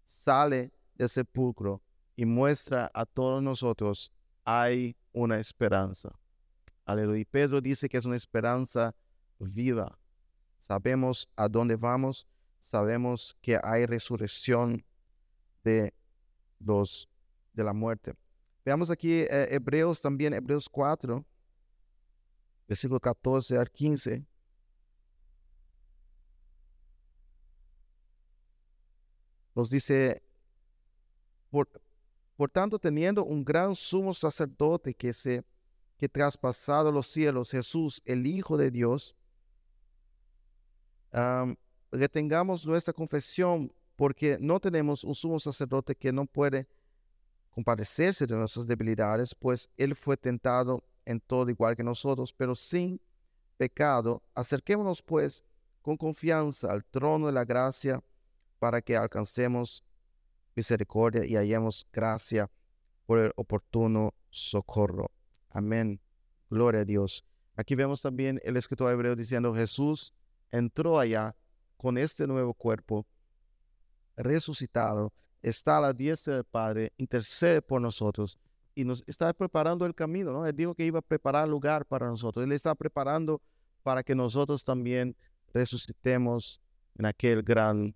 sale 0.06 0.72
del 0.96 1.10
sepulcro 1.10 1.82
y 2.16 2.26
muestra 2.26 2.90
a 2.94 3.06
todos 3.06 3.42
nosotros 3.42 4.12
hay 4.46 4.96
una 5.12 5.40
esperanza. 5.40 6.18
Aleluya. 6.88 7.26
Pedro 7.30 7.60
dice 7.60 7.90
que 7.90 7.98
es 7.98 8.06
una 8.06 8.16
esperanza 8.16 8.96
viva. 9.40 10.00
Sabemos 10.58 11.28
a 11.36 11.50
dónde 11.50 11.76
vamos, 11.76 12.26
sabemos 12.62 13.36
que 13.42 13.60
hay 13.62 13.86
resurrección 13.86 14.86
de 15.66 15.94
los 16.60 17.10
de 17.52 17.64
la 17.66 17.74
muerte. 17.74 18.14
Veamos 18.64 18.90
aquí 18.90 19.20
eh, 19.20 19.50
Hebreos 19.52 20.02
también, 20.02 20.34
Hebreos 20.34 20.70
4, 20.70 21.26
versículo 22.70 23.02
14 23.02 23.58
al 23.58 23.70
15. 23.70 24.26
Nos 29.54 29.70
dice, 29.70 30.24
por, 31.50 31.70
por 32.38 32.50
tanto, 32.50 32.80
teniendo 32.80 33.26
un 33.26 33.44
gran 33.44 33.76
sumo 33.76 34.14
sacerdote 34.14 34.94
que 34.94 35.12
se 35.12 35.44
que 35.98 36.08
traspasado 36.08 36.92
los 36.92 37.08
cielos, 37.08 37.52
Jesús, 37.52 38.02
el 38.06 38.26
Hijo 38.28 38.58
de 38.58 38.72
Dios, 38.72 39.16
retengamos 41.92 42.66
nuestra 42.66 42.94
confesión 42.94 43.74
porque 43.96 44.38
no 44.40 44.60
tenemos 44.60 45.04
un 45.04 45.16
sumo 45.16 45.40
sacerdote 45.40 45.96
que 45.96 46.14
no 46.14 46.26
puede 46.26 46.68
compadecerse 47.50 48.28
de 48.28 48.36
nuestras 48.36 48.68
debilidades, 48.68 49.34
pues 49.34 49.68
Él 49.78 49.96
fue 49.96 50.16
tentado 50.16 50.84
en 51.06 51.20
todo 51.20 51.50
igual 51.50 51.76
que 51.76 51.84
nosotros, 51.84 52.32
pero 52.32 52.54
sin 52.54 53.02
pecado. 53.58 54.22
Acerquémonos 54.36 55.02
pues 55.02 55.44
con 55.82 55.98
confianza 55.98 56.72
al 56.72 56.86
trono 56.86 57.26
de 57.26 57.32
la 57.34 57.46
gracia 57.46 58.04
para 58.60 58.82
que 58.82 58.96
alcancemos 58.96 59.84
misericordia 60.56 61.26
y 61.26 61.36
hallemos 61.36 61.88
gracia 61.92 62.52
por 63.08 63.18
el 63.18 63.32
oportuno 63.36 64.14
socorro. 64.30 65.10
Amén. 65.58 66.00
Gloria 66.52 66.82
a 66.82 66.86
Dios. 66.86 67.26
Aquí 67.56 67.74
vemos 67.74 68.04
también 68.04 68.40
el 68.44 68.58
escritor 68.58 68.94
hebreo 68.94 69.16
diciendo, 69.16 69.56
Jesús 69.56 70.14
entró 70.52 71.00
allá 71.00 71.36
con 71.78 71.98
este 71.98 72.28
nuevo 72.28 72.54
cuerpo 72.54 73.08
resucitado, 74.16 75.12
está 75.42 75.80
a 75.80 75.82
la 75.82 75.94
diestra 75.94 76.36
del 76.36 76.44
Padre, 76.44 76.94
intercede 76.98 77.64
por 77.64 77.82
nosotros 77.82 78.38
y 78.76 78.86
nos 78.86 79.04
está 79.08 79.34
preparando 79.34 79.88
el 79.88 79.96
camino, 79.96 80.32
¿no? 80.32 80.46
Él 80.46 80.56
dijo 80.56 80.76
que 80.76 80.86
iba 80.86 81.00
a 81.00 81.02
preparar 81.02 81.50
lugar 81.50 81.88
para 81.88 82.06
nosotros. 82.06 82.46
Él 82.46 82.52
está 82.52 82.76
preparando 82.76 83.42
para 83.82 84.04
que 84.04 84.14
nosotros 84.14 84.64
también 84.64 85.16
resucitemos 85.56 86.62
en 87.00 87.08
aquel 87.08 87.42
gran 87.42 87.96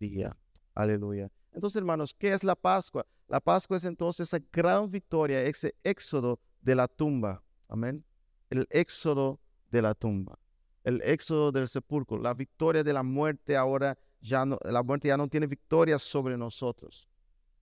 día. 0.00 0.36
Aleluya. 0.74 1.30
Entonces, 1.52 1.76
hermanos, 1.76 2.12
¿qué 2.18 2.32
es 2.32 2.42
la 2.42 2.56
Pascua? 2.56 3.06
La 3.28 3.38
Pascua 3.38 3.76
es 3.76 3.84
entonces 3.84 4.26
esa 4.26 4.44
gran 4.50 4.90
victoria, 4.90 5.40
ese 5.44 5.72
éxodo 5.84 6.40
de 6.66 6.74
la 6.74 6.88
tumba. 6.88 7.44
Amén. 7.68 8.04
El 8.50 8.66
éxodo 8.70 9.40
de 9.70 9.82
la 9.82 9.94
tumba. 9.94 10.36
El 10.82 11.00
éxodo 11.02 11.52
del 11.52 11.68
sepulcro. 11.68 12.18
La 12.18 12.34
victoria 12.34 12.82
de 12.82 12.92
la 12.92 13.04
muerte 13.04 13.56
ahora 13.56 13.96
ya 14.20 14.44
no, 14.44 14.58
la 14.64 14.82
muerte 14.82 15.06
ya 15.06 15.16
no 15.16 15.28
tiene 15.28 15.46
victoria 15.46 15.96
sobre 15.98 16.36
nosotros. 16.36 17.08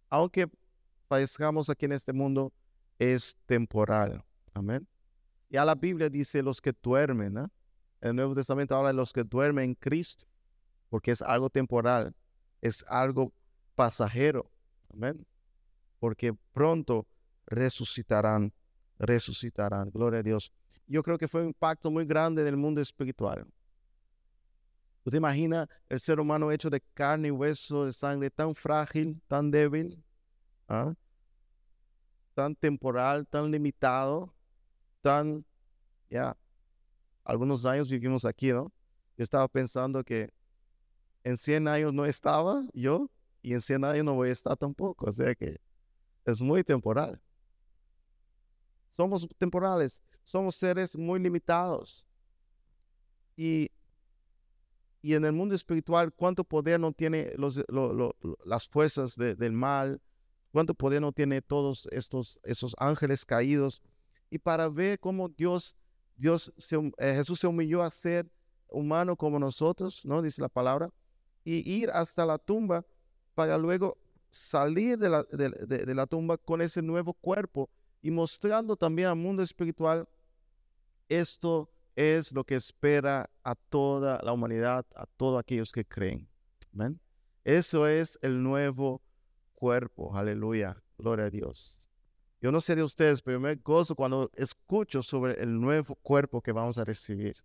Aunque 0.08 0.50
fallezcamos 1.06 1.68
aquí 1.68 1.84
en 1.84 1.92
este 1.92 2.14
mundo, 2.14 2.50
es 2.98 3.36
temporal. 3.44 4.24
Amén. 4.54 4.88
Ya 5.50 5.66
la 5.66 5.74
Biblia 5.74 6.08
dice 6.08 6.42
los 6.42 6.62
que 6.62 6.72
duermen. 6.72 7.36
¿eh? 7.36 7.46
El 8.00 8.16
Nuevo 8.16 8.34
Testamento 8.34 8.74
habla 8.74 8.88
de 8.88 8.94
los 8.94 9.12
que 9.12 9.22
duermen 9.22 9.64
en 9.64 9.74
Cristo, 9.74 10.24
porque 10.88 11.10
es 11.10 11.20
algo 11.20 11.50
temporal, 11.50 12.14
es 12.62 12.82
algo 12.88 13.34
pasajero. 13.74 14.50
Amén. 14.94 15.26
Porque 15.98 16.32
pronto 16.52 17.06
resucitarán 17.46 18.54
resucitarán. 19.06 19.90
Gloria 19.90 20.20
a 20.20 20.22
Dios. 20.22 20.52
yo 20.86 21.02
creo 21.02 21.18
que 21.18 21.28
fue 21.28 21.42
un 21.42 21.48
impacto 21.48 21.90
muy 21.90 22.04
grande 22.04 22.42
en 22.42 22.48
el 22.48 22.56
mundo 22.56 22.80
espiritual. 22.80 23.46
¿Usted 25.04 25.18
imagina 25.18 25.68
el 25.88 26.00
ser 26.00 26.18
humano 26.18 26.50
hecho 26.50 26.70
de 26.70 26.80
carne 26.94 27.28
y 27.28 27.30
hueso, 27.30 27.84
de 27.84 27.92
sangre, 27.92 28.30
tan 28.30 28.54
frágil, 28.54 29.20
tan 29.26 29.50
débil, 29.50 30.02
¿ah? 30.68 30.94
tan 32.34 32.54
temporal, 32.54 33.26
tan 33.26 33.50
limitado, 33.50 34.34
tan, 35.02 35.44
ya, 36.08 36.36
algunos 37.22 37.64
años 37.66 37.88
vivimos 37.90 38.24
aquí, 38.24 38.52
¿no? 38.52 38.72
Yo 39.16 39.22
estaba 39.22 39.46
pensando 39.48 40.02
que 40.02 40.30
en 41.22 41.36
100 41.36 41.68
años 41.68 41.92
no 41.92 42.04
estaba 42.04 42.64
yo 42.72 43.08
y 43.42 43.52
en 43.54 43.60
100 43.60 43.84
años 43.84 44.04
no 44.04 44.14
voy 44.14 44.30
a 44.30 44.32
estar 44.32 44.56
tampoco, 44.56 45.06
o 45.06 45.12
sea 45.12 45.34
que 45.34 45.60
es 46.24 46.40
muy 46.40 46.64
temporal. 46.64 47.20
Somos 48.94 49.26
temporales, 49.38 50.00
somos 50.22 50.54
seres 50.54 50.96
muy 50.96 51.18
limitados. 51.18 52.06
Y 53.36 53.68
y 55.02 55.12
en 55.12 55.26
el 55.26 55.32
mundo 55.32 55.54
espiritual, 55.54 56.14
¿cuánto 56.14 56.44
poder 56.44 56.80
no 56.80 56.90
tiene 56.90 57.34
las 58.46 58.66
fuerzas 58.66 59.16
del 59.16 59.52
mal? 59.52 60.00
¿Cuánto 60.50 60.72
poder 60.72 61.02
no 61.02 61.12
tiene 61.12 61.42
todos 61.42 61.86
estos 61.92 62.40
esos 62.42 62.74
ángeles 62.78 63.26
caídos? 63.26 63.82
Y 64.30 64.38
para 64.38 64.66
ver 64.70 64.98
cómo 64.98 65.28
Dios, 65.28 65.76
Dios 66.16 66.54
eh, 66.96 67.16
Jesús 67.16 67.40
se 67.40 67.46
humilló 67.46 67.82
a 67.82 67.90
ser 67.90 68.30
humano 68.70 69.14
como 69.14 69.38
nosotros, 69.38 70.06
¿no? 70.06 70.22
Dice 70.22 70.40
la 70.40 70.48
palabra, 70.48 70.88
y 71.44 71.70
ir 71.70 71.90
hasta 71.90 72.24
la 72.24 72.38
tumba 72.38 72.86
para 73.34 73.58
luego 73.58 73.98
salir 74.30 74.96
de 74.96 75.10
la, 75.10 75.22
de 75.24 75.94
la 75.94 76.06
tumba 76.06 76.38
con 76.38 76.62
ese 76.62 76.80
nuevo 76.80 77.12
cuerpo 77.12 77.68
y 78.04 78.10
mostrando 78.10 78.76
también 78.76 79.08
al 79.08 79.16
mundo 79.16 79.42
espiritual 79.42 80.06
esto 81.08 81.72
es 81.96 82.32
lo 82.32 82.44
que 82.44 82.54
espera 82.54 83.30
a 83.42 83.54
toda 83.54 84.20
la 84.22 84.30
humanidad, 84.34 84.84
a 84.94 85.06
todos 85.06 85.40
aquellos 85.40 85.72
que 85.72 85.86
creen. 85.86 86.28
¿Ven? 86.72 87.00
Eso 87.44 87.86
es 87.86 88.18
el 88.20 88.42
nuevo 88.42 89.00
cuerpo. 89.54 90.14
Aleluya. 90.14 90.76
Gloria 90.98 91.24
a 91.24 91.30
Dios. 91.30 91.78
Yo 92.42 92.52
no 92.52 92.60
sé 92.60 92.76
de 92.76 92.82
ustedes, 92.82 93.22
pero 93.22 93.40
me 93.40 93.54
gozo 93.54 93.94
cuando 93.94 94.30
escucho 94.34 95.02
sobre 95.02 95.42
el 95.42 95.58
nuevo 95.58 95.94
cuerpo 95.94 96.42
que 96.42 96.52
vamos 96.52 96.76
a 96.76 96.84
recibir. 96.84 97.36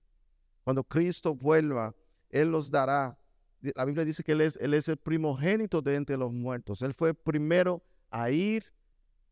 Cuando 0.65 0.83
Cristo 0.83 1.33
vuelva, 1.33 1.95
Él 2.29 2.51
nos 2.51 2.69
dará. 2.69 3.17
La 3.61 3.85
Biblia 3.85 4.03
dice 4.03 4.25
que 4.25 4.33
Él 4.33 4.41
es, 4.41 4.57
él 4.57 4.73
es 4.73 4.89
el 4.89 4.97
primogénito 4.97 5.81
de 5.81 5.95
entre 5.95 6.17
los 6.17 6.33
muertos. 6.33 6.81
Él 6.81 6.93
fue 6.93 7.13
primero 7.13 7.81
a 8.09 8.29
ir 8.29 8.73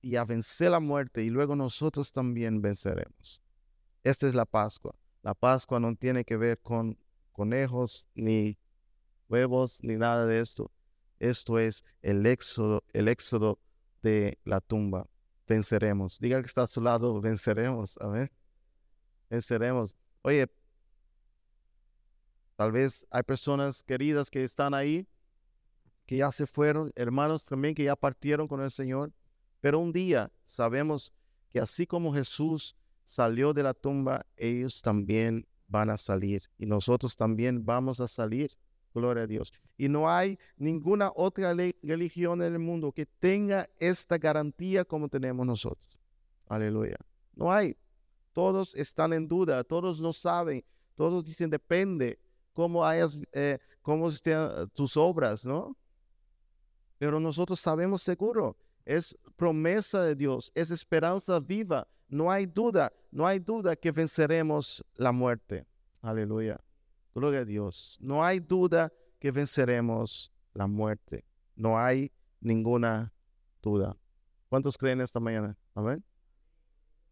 y 0.08 0.16
a 0.16 0.24
vencer 0.24 0.72
la 0.72 0.80
muerte 0.80 1.22
y 1.22 1.30
luego 1.30 1.58
nosotros 1.58 2.14
también 2.14 2.62
venceremos. 2.62 3.42
Esta 4.06 4.26
es 4.26 4.36
la 4.36 4.46
Pascua. 4.46 4.96
La 5.22 5.34
Pascua 5.34 5.82
no 5.82 5.94
tiene 5.98 6.24
que 6.24 6.38
ver 6.38 6.60
con 6.60 6.98
conejos, 7.34 8.08
ni 8.16 8.58
huevos, 9.28 9.84
ni 9.84 9.98
nada 9.98 10.26
de 10.26 10.40
esto. 10.40 10.72
Esto 11.20 11.60
es 11.60 11.84
el 12.02 12.26
éxodo, 12.26 12.86
el 12.94 13.10
éxodo 13.10 13.60
de 14.02 14.40
la 14.46 14.62
tumba. 14.62 15.10
Venceremos. 15.46 16.20
Diga 16.20 16.40
que 16.40 16.48
está 16.48 16.64
a 16.64 16.68
su 16.68 16.80
lado, 16.80 17.20
venceremos. 17.20 18.00
ver, 18.10 18.32
Venceremos. 19.30 19.94
Oye, 20.22 20.48
tal 22.56 22.72
vez 22.72 23.06
hay 23.12 23.24
personas 23.24 23.84
queridas 23.84 24.30
que 24.30 24.46
están 24.46 24.74
ahí, 24.74 25.06
que 26.06 26.16
ya 26.16 26.32
se 26.32 26.48
fueron, 26.48 26.94
hermanos 26.96 27.44
también 27.44 27.76
que 27.76 27.84
ya 27.84 27.98
partieron 27.98 28.48
con 28.48 28.62
el 28.62 28.72
Señor. 28.72 29.12
Pero 29.60 29.80
un 29.80 29.92
día 29.92 30.32
sabemos 30.46 31.14
que 31.50 31.60
así 31.60 31.88
como 31.88 32.14
Jesús 32.14 32.76
salió 33.04 33.54
de 33.54 33.64
la 33.64 33.74
tumba, 33.74 34.26
ellos 34.36 34.82
también 34.82 35.48
van 35.68 35.90
a 35.90 35.98
salir 35.98 36.44
y 36.58 36.66
nosotros 36.66 37.16
también 37.16 37.66
vamos 37.66 38.00
a 38.00 38.08
salir. 38.08 38.52
Gloria 38.94 39.24
a 39.24 39.28
Dios. 39.28 39.54
Y 39.78 39.90
no 39.90 40.10
hay 40.10 40.40
ninguna 40.58 41.12
otra 41.16 41.54
religión 41.54 42.42
en 42.42 42.54
el 42.54 42.60
mundo 42.60 42.92
que 42.92 43.06
tenga 43.06 43.70
esta 43.78 44.18
garantía 44.18 44.86
como 44.86 45.08
tenemos 45.08 45.46
nosotros. 45.46 46.00
Aleluya. 46.48 46.98
No 47.36 47.52
hay. 47.52 47.78
Todos 48.34 48.74
están 48.76 49.14
en 49.14 49.28
duda, 49.28 49.64
todos 49.64 50.02
no 50.02 50.14
saben, 50.14 50.64
todos 50.96 51.26
dicen 51.26 51.50
depende 51.50 52.20
cómo 52.54 52.86
hayas, 52.86 53.20
eh, 53.34 53.60
cómo 53.82 54.10
estén 54.10 54.68
tus 54.74 54.98
obras, 54.98 55.46
¿no? 55.46 55.78
Pero 56.98 57.20
nosotros 57.20 57.60
sabemos 57.60 58.02
seguro, 58.02 58.58
es 58.86 59.18
promesa 59.38 60.04
de 60.04 60.16
Dios, 60.16 60.52
es 60.54 60.72
esperanza 60.72 61.40
viva 61.40 61.88
no 62.10 62.32
hay 62.32 62.46
duda, 62.46 62.94
no 63.12 63.28
hay 63.28 63.40
duda 63.40 63.76
que 63.76 63.92
venceremos 63.92 64.84
la 64.96 65.12
muerte. 65.12 65.66
Aleluya. 66.02 66.58
Gloria 67.14 67.42
a 67.42 67.46
Dios. 67.46 67.98
No 68.00 68.24
hay 68.24 68.40
duda 68.40 68.92
que 69.20 69.32
venceremos 69.32 70.32
la 70.54 70.68
muerte. 70.68 71.26
No 71.56 71.78
hay 71.78 72.12
ninguna 72.40 73.14
duda. 73.62 73.98
¿Cuántos 74.48 74.78
creen 74.78 75.02
esta 75.02 75.20
mañana? 75.20 75.58
Amén. 75.74 76.04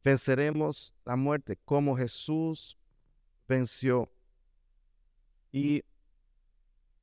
Venceremos 0.03 0.93
la 1.03 1.15
muerte 1.15 1.57
como 1.65 1.95
Jesús 1.97 2.77
venció. 3.47 4.09
Y, 5.51 5.83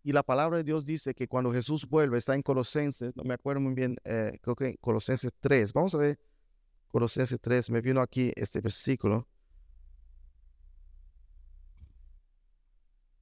y 0.04 0.12
la 0.12 0.22
palabra 0.22 0.58
de 0.58 0.64
Dios 0.64 0.84
dice 0.84 1.14
que 1.14 1.28
cuando 1.28 1.52
Jesús 1.52 1.88
vuelve, 1.88 2.18
está 2.18 2.34
en 2.34 2.42
Colosenses, 2.42 3.14
no 3.16 3.22
me 3.24 3.34
acuerdo 3.34 3.60
muy 3.60 3.74
bien, 3.74 3.96
eh, 4.04 4.38
creo 4.42 4.56
que 4.56 4.76
Colosenses 4.78 5.32
3. 5.40 5.72
Vamos 5.72 5.94
a 5.94 5.98
ver 5.98 6.18
Colosenses 6.88 7.40
3, 7.40 7.70
me 7.70 7.80
vino 7.80 8.00
aquí 8.00 8.32
este 8.34 8.60
versículo. 8.60 9.28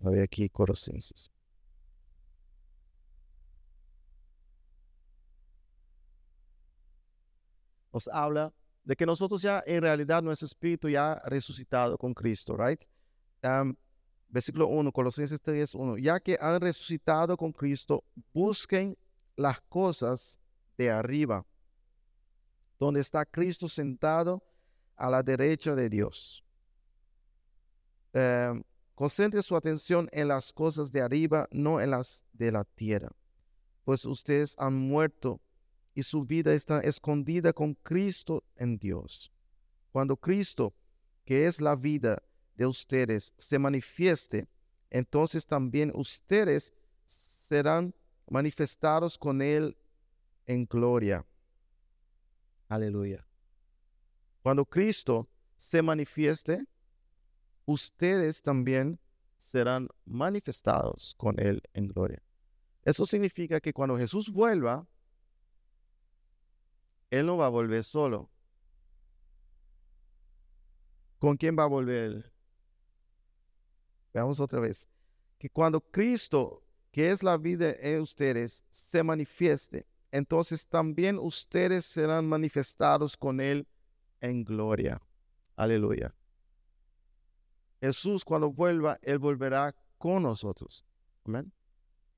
A 0.03 0.09
ver 0.11 0.23
aquí 0.23 0.49
Colosenses. 0.49 1.31
Nos 7.93 8.09
habla 8.09 8.53
de 8.85 8.97
que 8.97 9.05
nosotros 9.05 9.43
ya 9.43 9.63
en 9.67 9.83
realidad 9.83 10.23
nuestro 10.23 10.47
espíritu 10.47 10.89
ya 10.89 11.21
resucitado 11.27 11.99
con 11.99 12.15
Cristo, 12.15 12.57
right? 12.57 12.81
Versículo 14.31 14.67
1, 14.69 14.93
Colosenses 14.93 15.41
3, 15.41 15.75
1. 15.75 15.99
Ya 15.99 16.21
que 16.21 16.39
han 16.41 16.61
resucitado 16.61 17.37
con 17.37 17.53
Cristo, 17.53 18.05
busquen 18.33 18.97
las 19.37 19.61
cosas 19.63 20.39
de 20.77 20.91
arriba 20.91 21.45
donde 22.79 23.01
está 23.01 23.27
Cristo 23.27 23.69
sentado 23.69 24.43
a 24.97 25.11
la 25.11 25.23
derecha 25.23 25.75
de 25.75 25.89
Dios. 25.89 26.43
Em, 28.13 28.63
concentre 28.95 29.43
su 29.43 29.55
atención 29.55 30.09
en 30.13 30.29
las 30.29 30.53
cosas 30.53 30.91
de 30.91 31.03
arriba, 31.03 31.47
no 31.51 31.81
en 31.81 31.91
las 31.91 32.25
de 32.33 32.51
la 32.51 32.65
tierra, 32.65 33.11
pues 33.85 34.05
ustedes 34.05 34.55
han 34.59 34.75
muerto 34.75 35.41
y 35.95 36.03
su 36.03 36.25
vida 36.25 36.55
está 36.55 36.81
escondida 36.81 37.53
con 37.53 37.75
Cristo 37.75 38.43
en 38.57 38.79
Dios. 38.79 39.31
Cuando 39.93 40.17
Cristo, 40.17 40.73
que 41.25 41.47
es 41.47 41.61
la 41.61 41.77
vida 41.77 42.23
de 42.61 42.67
ustedes, 42.67 43.33
se 43.39 43.59
manifieste, 43.59 44.47
entonces 44.91 45.47
también 45.47 45.91
ustedes 45.95 46.75
serán 47.07 47.95
manifestados 48.29 49.17
con 49.17 49.41
Él 49.41 49.79
en 50.45 50.67
gloria. 50.67 51.25
Aleluya. 52.69 53.27
Cuando 54.43 54.67
Cristo 54.67 55.27
se 55.57 55.81
manifieste, 55.81 56.67
ustedes 57.65 58.43
también 58.43 59.01
serán 59.39 59.89
manifestados 60.05 61.15
con 61.17 61.41
Él 61.41 61.63
en 61.73 61.89
gloria. 61.89 62.23
Eso 62.85 63.07
significa 63.07 63.59
que 63.59 63.73
cuando 63.73 63.97
Jesús 63.97 64.31
vuelva, 64.31 64.87
Él 67.09 67.25
no 67.25 67.39
va 67.39 67.47
a 67.47 67.49
volver 67.49 67.85
solo. 67.85 68.29
¿Con 71.19 71.39
quién 71.39 71.57
va 71.59 71.63
a 71.63 71.69
volver? 71.69 72.31
Veamos 74.13 74.41
otra 74.41 74.61
vez. 74.61 74.89
Que 75.39 75.49
cuando 75.49 75.81
Cristo, 75.81 76.63
que 76.91 77.11
es 77.11 77.23
la 77.23 77.37
vida 77.37 77.75
en 77.81 78.01
ustedes, 78.01 78.65
se 78.71 79.03
manifieste, 79.03 79.87
entonces 80.13 80.67
también 80.67 81.19
ustedes 81.19 81.85
serán 81.85 82.27
manifestados 82.27 83.17
con 83.17 83.41
Él 83.41 83.67
en 84.21 84.45
gloria. 84.45 85.01
Aleluya. 85.57 86.15
Jesús 87.81 88.25
cuando 88.25 88.53
vuelva, 88.53 88.99
Él 89.03 89.19
volverá 89.19 89.75
con 89.99 90.23
nosotros. 90.23 90.85
Amén. 91.25 91.53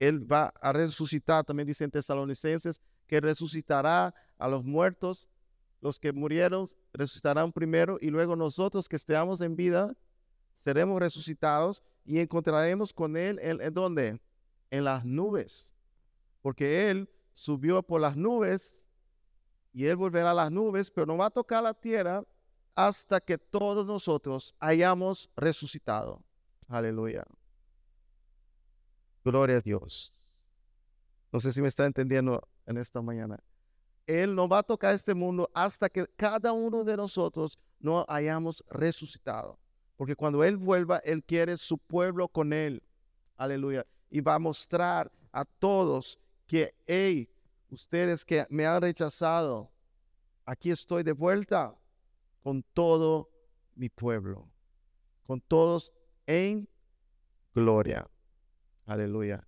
Él 0.01 0.31
va 0.31 0.53
a 0.61 0.73
resucitar, 0.73 1.45
también 1.45 1.67
dicen 1.67 1.91
tesalonicenses, 1.91 2.81
que 3.07 3.21
resucitará 3.21 4.15
a 4.39 4.49
los 4.49 4.65
muertos, 4.65 5.29
los 5.81 6.01
que 6.01 6.13
murieron 6.13 6.67
resucitarán 6.93 7.53
primero 7.53 7.99
y 8.01 8.11
luego 8.11 8.37
nosotros 8.37 8.89
que 8.89 8.97
estemos 8.97 9.41
en 9.41 9.55
vida 9.55 9.95
seremos 10.57 11.01
resucitados 11.01 11.83
y 12.05 12.19
encontraremos 12.19 12.93
con 12.93 13.17
Él 13.17 13.39
en, 13.43 13.61
en 13.61 13.75
dónde? 13.75 14.21
En 14.71 14.85
las 14.85 15.05
nubes. 15.05 15.73
Porque 16.41 16.91
Él 16.91 17.09
subió 17.35 17.83
por 17.83 18.01
las 18.01 18.17
nubes 18.17 18.83
y 19.73 19.87
él 19.87 19.97
volverá 19.97 20.33
a 20.33 20.35
las 20.35 20.51
nubes, 20.51 20.91
pero 20.91 21.07
no 21.07 21.17
va 21.17 21.27
a 21.27 21.31
tocar 21.31 21.63
la 21.63 21.75
tierra, 21.75 22.25
hasta 22.75 23.21
que 23.21 23.39
todos 23.39 23.87
nosotros 23.87 24.55
hayamos 24.59 25.31
resucitado. 25.37 26.23
Aleluya. 26.69 27.25
Gloria 29.25 29.57
a 29.57 29.61
Dios. 29.61 30.13
No 31.31 31.41
sé 31.41 31.53
si 31.53 31.63
me 31.63 31.69
está 31.69 31.87
entendiendo 31.87 32.47
en 32.67 32.79
esta 32.79 33.01
mañana. 33.01 33.43
Él 34.07 34.35
no 34.35 34.49
va 34.49 34.59
a 34.59 34.63
tocar 34.63 34.95
este 34.95 35.15
mundo 35.15 35.51
hasta 35.55 35.89
que 35.89 36.07
cada 36.17 36.53
uno 36.53 36.83
de 36.85 36.97
nosotros 36.97 37.59
no 37.79 38.05
hayamos 38.09 38.65
resucitado. 38.69 39.59
Porque 40.03 40.17
cuando 40.17 40.43
Él 40.43 40.57
vuelva, 40.57 40.99
Él 41.05 41.23
quiere 41.23 41.57
su 41.57 41.79
pueblo 41.79 42.27
con 42.27 42.53
Él. 42.53 42.83
Aleluya. 43.37 43.87
Y 44.11 44.21
va 44.21 44.35
a 44.35 44.41
mostrar 44.41 45.13
a 45.31 45.45
todos 45.45 46.19
que, 46.49 46.75
hey, 46.89 47.31
ustedes 47.71 48.25
que 48.25 48.45
me 48.51 48.67
han 48.67 48.83
rechazado, 48.83 49.71
aquí 50.45 50.73
estoy 50.73 51.05
de 51.05 51.13
vuelta 51.13 51.79
con 52.43 52.65
todo 52.75 53.31
mi 53.77 53.89
pueblo, 53.89 54.49
con 55.25 55.41
todos 55.41 55.93
en 56.27 56.69
gloria. 57.55 58.05
Aleluya. 58.85 59.47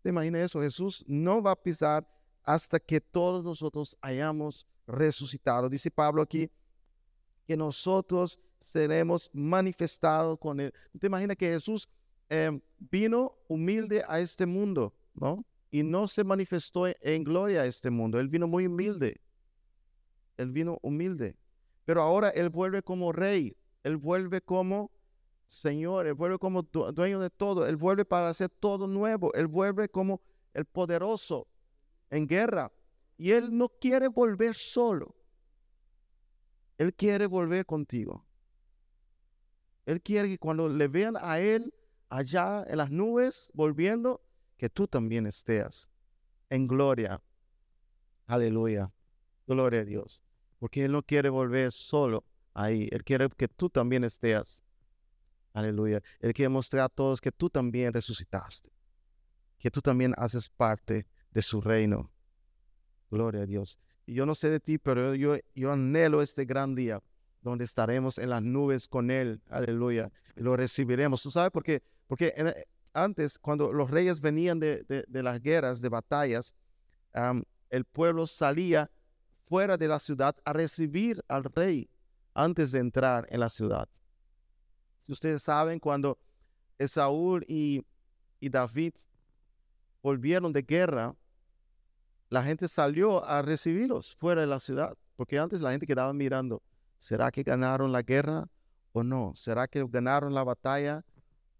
¿Te 0.00 0.08
imaginas 0.08 0.46
eso? 0.46 0.62
Jesús 0.62 1.04
no 1.06 1.42
va 1.42 1.50
a 1.50 1.62
pisar 1.62 2.08
hasta 2.42 2.80
que 2.80 3.02
todos 3.02 3.44
nosotros 3.44 3.98
hayamos 4.00 4.66
resucitado. 4.86 5.68
Dice 5.68 5.90
Pablo 5.90 6.22
aquí 6.22 6.50
que 7.46 7.54
nosotros 7.54 8.40
seremos 8.60 9.30
manifestados 9.32 10.38
con 10.38 10.60
él. 10.60 10.72
¿Te 10.98 11.06
imaginas 11.06 11.36
que 11.36 11.48
Jesús 11.48 11.88
em, 12.28 12.60
vino 12.78 13.36
humilde 13.48 14.02
a 14.08 14.20
este 14.20 14.46
mundo, 14.46 14.94
¿no? 15.14 15.44
Y 15.70 15.82
no 15.82 16.08
se 16.08 16.24
manifestó 16.24 16.86
en 16.86 17.24
gloria 17.24 17.62
a 17.62 17.66
este 17.66 17.90
mundo. 17.90 18.18
Él 18.18 18.28
vino 18.28 18.46
muy 18.46 18.66
humilde. 18.66 19.20
Él 20.36 20.50
vino 20.50 20.78
humilde. 20.82 21.36
Pero 21.84 22.02
ahora 22.02 22.30
Él 22.30 22.50
vuelve 22.50 22.82
como 22.82 23.12
rey. 23.12 23.56
Él 23.82 23.96
vuelve 23.96 24.40
como 24.40 24.90
Señor. 25.46 26.06
Él 26.06 26.14
vuelve 26.14 26.38
como 26.38 26.62
dueño 26.62 27.20
de 27.20 27.30
todo. 27.30 27.66
Él 27.66 27.76
vuelve 27.76 28.04
para 28.04 28.28
hacer 28.28 28.48
todo 28.48 28.86
nuevo. 28.86 29.32
Él 29.34 29.46
vuelve 29.46 29.88
como 29.88 30.20
el 30.54 30.64
poderoso 30.64 31.46
en 32.10 32.26
guerra. 32.26 32.72
Y 33.18 33.32
Él 33.32 33.56
no 33.56 33.68
quiere 33.68 34.08
volver 34.08 34.54
solo. 34.54 35.14
Él 36.78 36.94
quiere 36.94 37.26
volver 37.26 37.64
contigo. 37.64 38.25
Él 39.86 40.02
quiere 40.02 40.28
que 40.28 40.38
cuando 40.38 40.68
le 40.68 40.88
vean 40.88 41.16
a 41.18 41.38
Él 41.38 41.72
allá 42.08 42.64
en 42.66 42.78
las 42.78 42.90
nubes 42.90 43.50
volviendo, 43.54 44.20
que 44.56 44.68
tú 44.68 44.88
también 44.88 45.26
estés 45.26 45.88
en 46.50 46.66
gloria. 46.66 47.22
Aleluya. 48.26 48.92
Gloria 49.46 49.80
a 49.80 49.84
Dios. 49.84 50.24
Porque 50.58 50.84
Él 50.84 50.92
no 50.92 51.02
quiere 51.02 51.28
volver 51.28 51.70
solo 51.70 52.24
ahí. 52.52 52.88
Él 52.90 53.04
quiere 53.04 53.28
que 53.30 53.46
tú 53.46 53.70
también 53.70 54.02
estés. 54.02 54.64
Aleluya. 55.52 56.02
Él 56.18 56.34
quiere 56.34 56.48
mostrar 56.48 56.84
a 56.84 56.88
todos 56.88 57.20
que 57.20 57.30
tú 57.30 57.48
también 57.48 57.92
resucitaste. 57.92 58.70
Que 59.58 59.70
tú 59.70 59.80
también 59.80 60.14
haces 60.16 60.48
parte 60.48 61.06
de 61.30 61.42
su 61.42 61.60
reino. 61.60 62.10
Gloria 63.10 63.42
a 63.42 63.46
Dios. 63.46 63.78
Y 64.04 64.14
yo 64.14 64.26
no 64.26 64.34
sé 64.34 64.50
de 64.50 64.58
ti, 64.58 64.78
pero 64.78 65.14
yo, 65.14 65.36
yo 65.54 65.72
anhelo 65.72 66.22
este 66.22 66.44
gran 66.44 66.74
día 66.74 67.00
donde 67.46 67.64
estaremos 67.64 68.18
en 68.18 68.30
las 68.30 68.42
nubes 68.42 68.88
con 68.88 69.10
Él. 69.10 69.40
Aleluya. 69.48 70.10
Lo 70.34 70.56
recibiremos. 70.56 71.22
¿Tú 71.22 71.30
sabes 71.30 71.52
por 71.52 71.62
qué? 71.62 71.80
Porque 72.08 72.34
antes, 72.92 73.38
cuando 73.38 73.72
los 73.72 73.88
reyes 73.88 74.20
venían 74.20 74.58
de, 74.58 74.82
de, 74.84 75.22
las 75.22 75.40
guerras, 75.40 75.80
de 75.80 75.88
batallas, 75.88 76.52
el 77.70 77.84
pueblo 77.84 78.26
salía 78.26 78.90
fuera 79.46 79.76
de 79.76 79.86
la 79.86 80.00
ciudad 80.00 80.34
a 80.44 80.52
recibir 80.52 81.22
al 81.28 81.44
rey 81.44 81.88
antes 82.34 82.72
de 82.72 82.80
entrar 82.80 83.26
en 83.30 83.38
la 83.40 83.48
ciudad. 83.48 83.88
Si 85.02 85.12
ustedes 85.12 85.42
saben, 85.42 85.78
cuando 85.78 86.18
Esaúl 86.78 87.44
y, 87.46 87.86
y 88.40 88.48
David 88.48 88.94
volvieron 90.02 90.52
de 90.52 90.62
guerra, 90.62 91.14
la 92.28 92.42
gente 92.42 92.66
salió 92.66 93.24
a 93.24 93.40
recibirlos 93.40 94.16
fuera 94.16 94.40
de 94.40 94.48
la 94.48 94.58
ciudad, 94.58 94.98
porque 95.14 95.38
antes 95.38 95.60
la 95.60 95.70
gente 95.70 95.86
quedaba 95.86 96.12
mirando, 96.12 96.60
¿será 96.98 97.30
que 97.30 97.42
ganaron 97.42 97.92
la 97.92 98.02
guerra 98.02 98.48
o 98.92 99.02
no? 99.02 99.32
¿Será 99.34 99.68
que 99.68 99.84
ganaron 99.88 100.34
la 100.34 100.44
batalla 100.44 101.04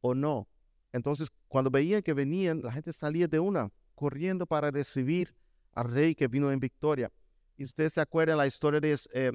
o 0.01 0.15
no? 0.15 0.49
Entonces, 0.93 1.29
cuando 1.49 1.71
veían 1.71 2.03
que 2.03 2.15
venían, 2.15 2.63
la 2.63 2.73
gente 2.73 2.93
salía 2.93 3.29
de 3.29 3.39
una, 3.39 3.71
corriendo 3.95 4.47
para 4.47 4.71
recibir 4.71 5.35
al 5.73 5.93
rey 5.93 6.15
que 6.15 6.29
vino 6.29 6.51
en 6.51 6.59
victoria. 6.59 7.13
Y 7.57 7.65
ustedes 7.65 7.93
se 7.95 8.01
acuerdan 8.01 8.39
la 8.39 8.47
historia 8.47 8.81
de 8.81 8.99
eh, 9.13 9.33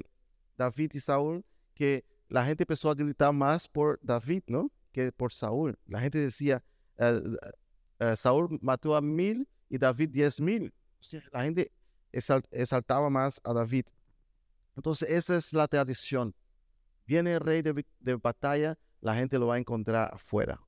David 0.58 0.92
y 0.94 1.00
Saúl, 1.00 1.44
que 1.74 2.04
la 2.30 2.46
gente 2.46 2.64
empezó 2.64 2.90
a 2.90 2.96
gritar 2.96 3.34
más 3.34 3.68
por 3.68 4.00
David, 4.02 4.44
¿no? 4.48 4.72
Que 4.92 5.12
por 5.12 5.32
Saúl. 5.32 5.78
La 5.86 6.00
gente 6.00 6.18
decía, 6.20 6.64
eh, 6.98 7.22
eh, 8.00 8.16
Saúl 8.16 8.58
mató 8.62 8.96
a 8.96 9.02
mil 9.02 9.48
y 9.70 9.78
David 9.78 10.10
diez 10.10 10.42
mil. 10.42 10.74
la 11.32 11.44
gente 11.44 11.72
exaltaba 12.12 13.10
más 13.10 13.40
a 13.44 13.54
David. 13.54 13.86
Entonces, 14.76 15.10
esa 15.10 15.36
es 15.36 15.54
la 15.54 15.68
tradición. 15.68 16.36
Viene 17.06 17.34
el 17.34 17.40
rey 17.40 17.62
de, 17.62 18.16
batalla, 18.16 18.78
la 19.02 19.16
gente 19.16 19.38
lo 19.38 19.48
va 19.48 19.56
a 19.56 19.60
encontrar 19.60 20.14
afuera. 20.14 20.62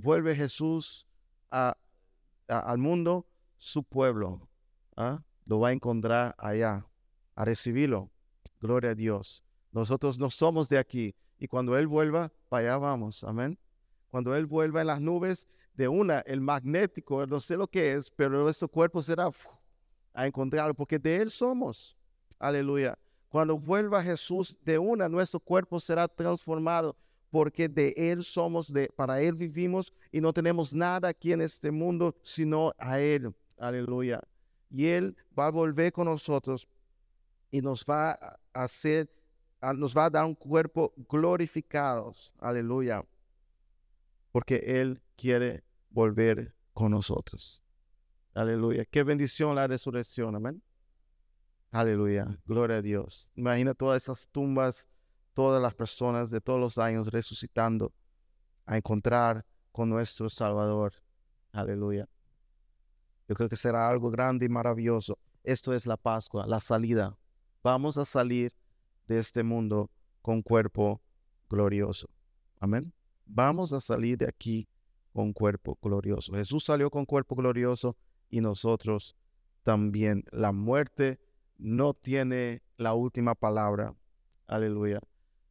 Vuelve 0.00 0.34
Jesús 0.34 1.06
al 1.50 2.78
mundo, 2.78 3.26
su 3.58 3.84
pueblo. 3.84 4.48
¿ah? 4.96 5.22
lo 5.48 5.60
va 5.60 5.68
a 5.68 5.72
encontrar 5.72 6.34
allá, 6.38 6.86
a 7.34 7.44
recibirlo. 7.44 8.10
Gloria 8.60 8.90
a 8.90 8.94
Dios. 8.94 9.42
Nosotros 9.72 10.18
no 10.18 10.30
somos 10.30 10.68
de 10.68 10.78
aquí. 10.78 11.14
Y 11.38 11.48
cuando 11.48 11.76
Él 11.76 11.86
vuelva, 11.86 12.30
para 12.48 12.68
allá 12.68 12.78
vamos. 12.78 13.24
Amén. 13.24 13.58
Cuando 14.08 14.36
Él 14.36 14.46
vuelva 14.46 14.82
en 14.82 14.88
las 14.88 15.00
nubes, 15.00 15.48
de 15.74 15.88
una, 15.88 16.20
el 16.20 16.40
magnético, 16.40 17.24
no 17.26 17.40
sé 17.40 17.56
lo 17.56 17.68
que 17.68 17.92
es, 17.92 18.10
pero 18.10 18.42
nuestro 18.42 18.68
cuerpo 18.68 19.02
será 19.02 19.30
a 20.12 20.26
encontrarlo, 20.26 20.74
porque 20.74 20.98
de 20.98 21.16
Él 21.16 21.30
somos. 21.30 21.96
Aleluya. 22.38 22.98
Cuando 23.28 23.58
vuelva 23.58 24.02
Jesús, 24.02 24.56
de 24.64 24.78
una, 24.78 25.08
nuestro 25.08 25.40
cuerpo 25.40 25.80
será 25.80 26.08
transformado, 26.08 26.96
porque 27.30 27.68
de 27.68 27.94
Él 27.96 28.24
somos, 28.24 28.72
de, 28.72 28.88
para 28.96 29.20
Él 29.20 29.34
vivimos 29.34 29.92
y 30.10 30.20
no 30.20 30.32
tenemos 30.32 30.72
nada 30.72 31.08
aquí 31.08 31.32
en 31.32 31.42
este 31.42 31.70
mundo, 31.70 32.16
sino 32.22 32.72
a 32.78 32.98
Él. 33.00 33.34
Aleluya 33.58 34.20
y 34.70 34.86
Él 34.86 35.16
va 35.38 35.46
a 35.46 35.50
volver 35.50 35.92
con 35.92 36.06
nosotros 36.06 36.68
y 37.50 37.60
nos 37.60 37.84
va 37.84 38.12
a 38.12 38.38
hacer, 38.52 39.10
nos 39.76 39.96
va 39.96 40.06
a 40.06 40.10
dar 40.10 40.24
un 40.24 40.34
cuerpo 40.34 40.92
glorificado. 41.08 42.14
Aleluya. 42.38 43.04
Porque 44.30 44.80
Él 44.80 45.00
quiere 45.16 45.64
volver 45.90 46.54
con 46.74 46.90
nosotros. 46.90 47.62
Aleluya. 48.34 48.84
Qué 48.84 49.02
bendición 49.02 49.54
la 49.56 49.66
resurrección. 49.66 50.36
Amén. 50.36 50.62
Aleluya. 51.70 52.26
Gloria 52.46 52.76
a 52.76 52.82
Dios. 52.82 53.30
Imagina 53.34 53.74
todas 53.74 54.02
esas 54.02 54.28
tumbas, 54.28 54.88
todas 55.34 55.60
las 55.60 55.74
personas 55.74 56.30
de 56.30 56.40
todos 56.40 56.58
los 56.58 56.78
años 56.78 57.08
resucitando 57.08 57.92
a 58.64 58.76
encontrar 58.76 59.44
con 59.70 59.90
nuestro 59.90 60.28
Salvador. 60.28 60.94
Aleluya. 61.52 62.08
Yo 63.28 63.34
creo 63.34 63.48
que 63.48 63.56
será 63.56 63.88
algo 63.88 64.10
grande 64.10 64.46
y 64.46 64.48
maravilloso. 64.48 65.18
Esto 65.44 65.74
es 65.74 65.86
la 65.86 65.96
Pascua, 65.96 66.46
la 66.46 66.60
salida. 66.60 67.18
Vamos 67.62 67.98
a 67.98 68.04
salir 68.04 68.54
de 69.06 69.18
este 69.18 69.42
mundo 69.42 69.90
con 70.22 70.42
cuerpo 70.42 71.02
glorioso. 71.48 72.08
Amén. 72.60 72.92
Vamos 73.26 73.72
a 73.72 73.80
salir 73.80 74.16
de 74.16 74.26
aquí 74.26 74.68
con 75.12 75.32
cuerpo 75.32 75.78
glorioso. 75.82 76.32
Jesús 76.32 76.64
salió 76.64 76.90
con 76.90 77.04
cuerpo 77.04 77.34
glorioso 77.34 77.96
y 78.30 78.40
nosotros 78.40 79.16
también. 79.62 80.24
La 80.30 80.52
muerte 80.52 81.18
no 81.58 81.92
tiene 81.94 82.62
la 82.76 82.94
última 82.94 83.34
palabra. 83.34 83.94
Aleluya. 84.46 85.00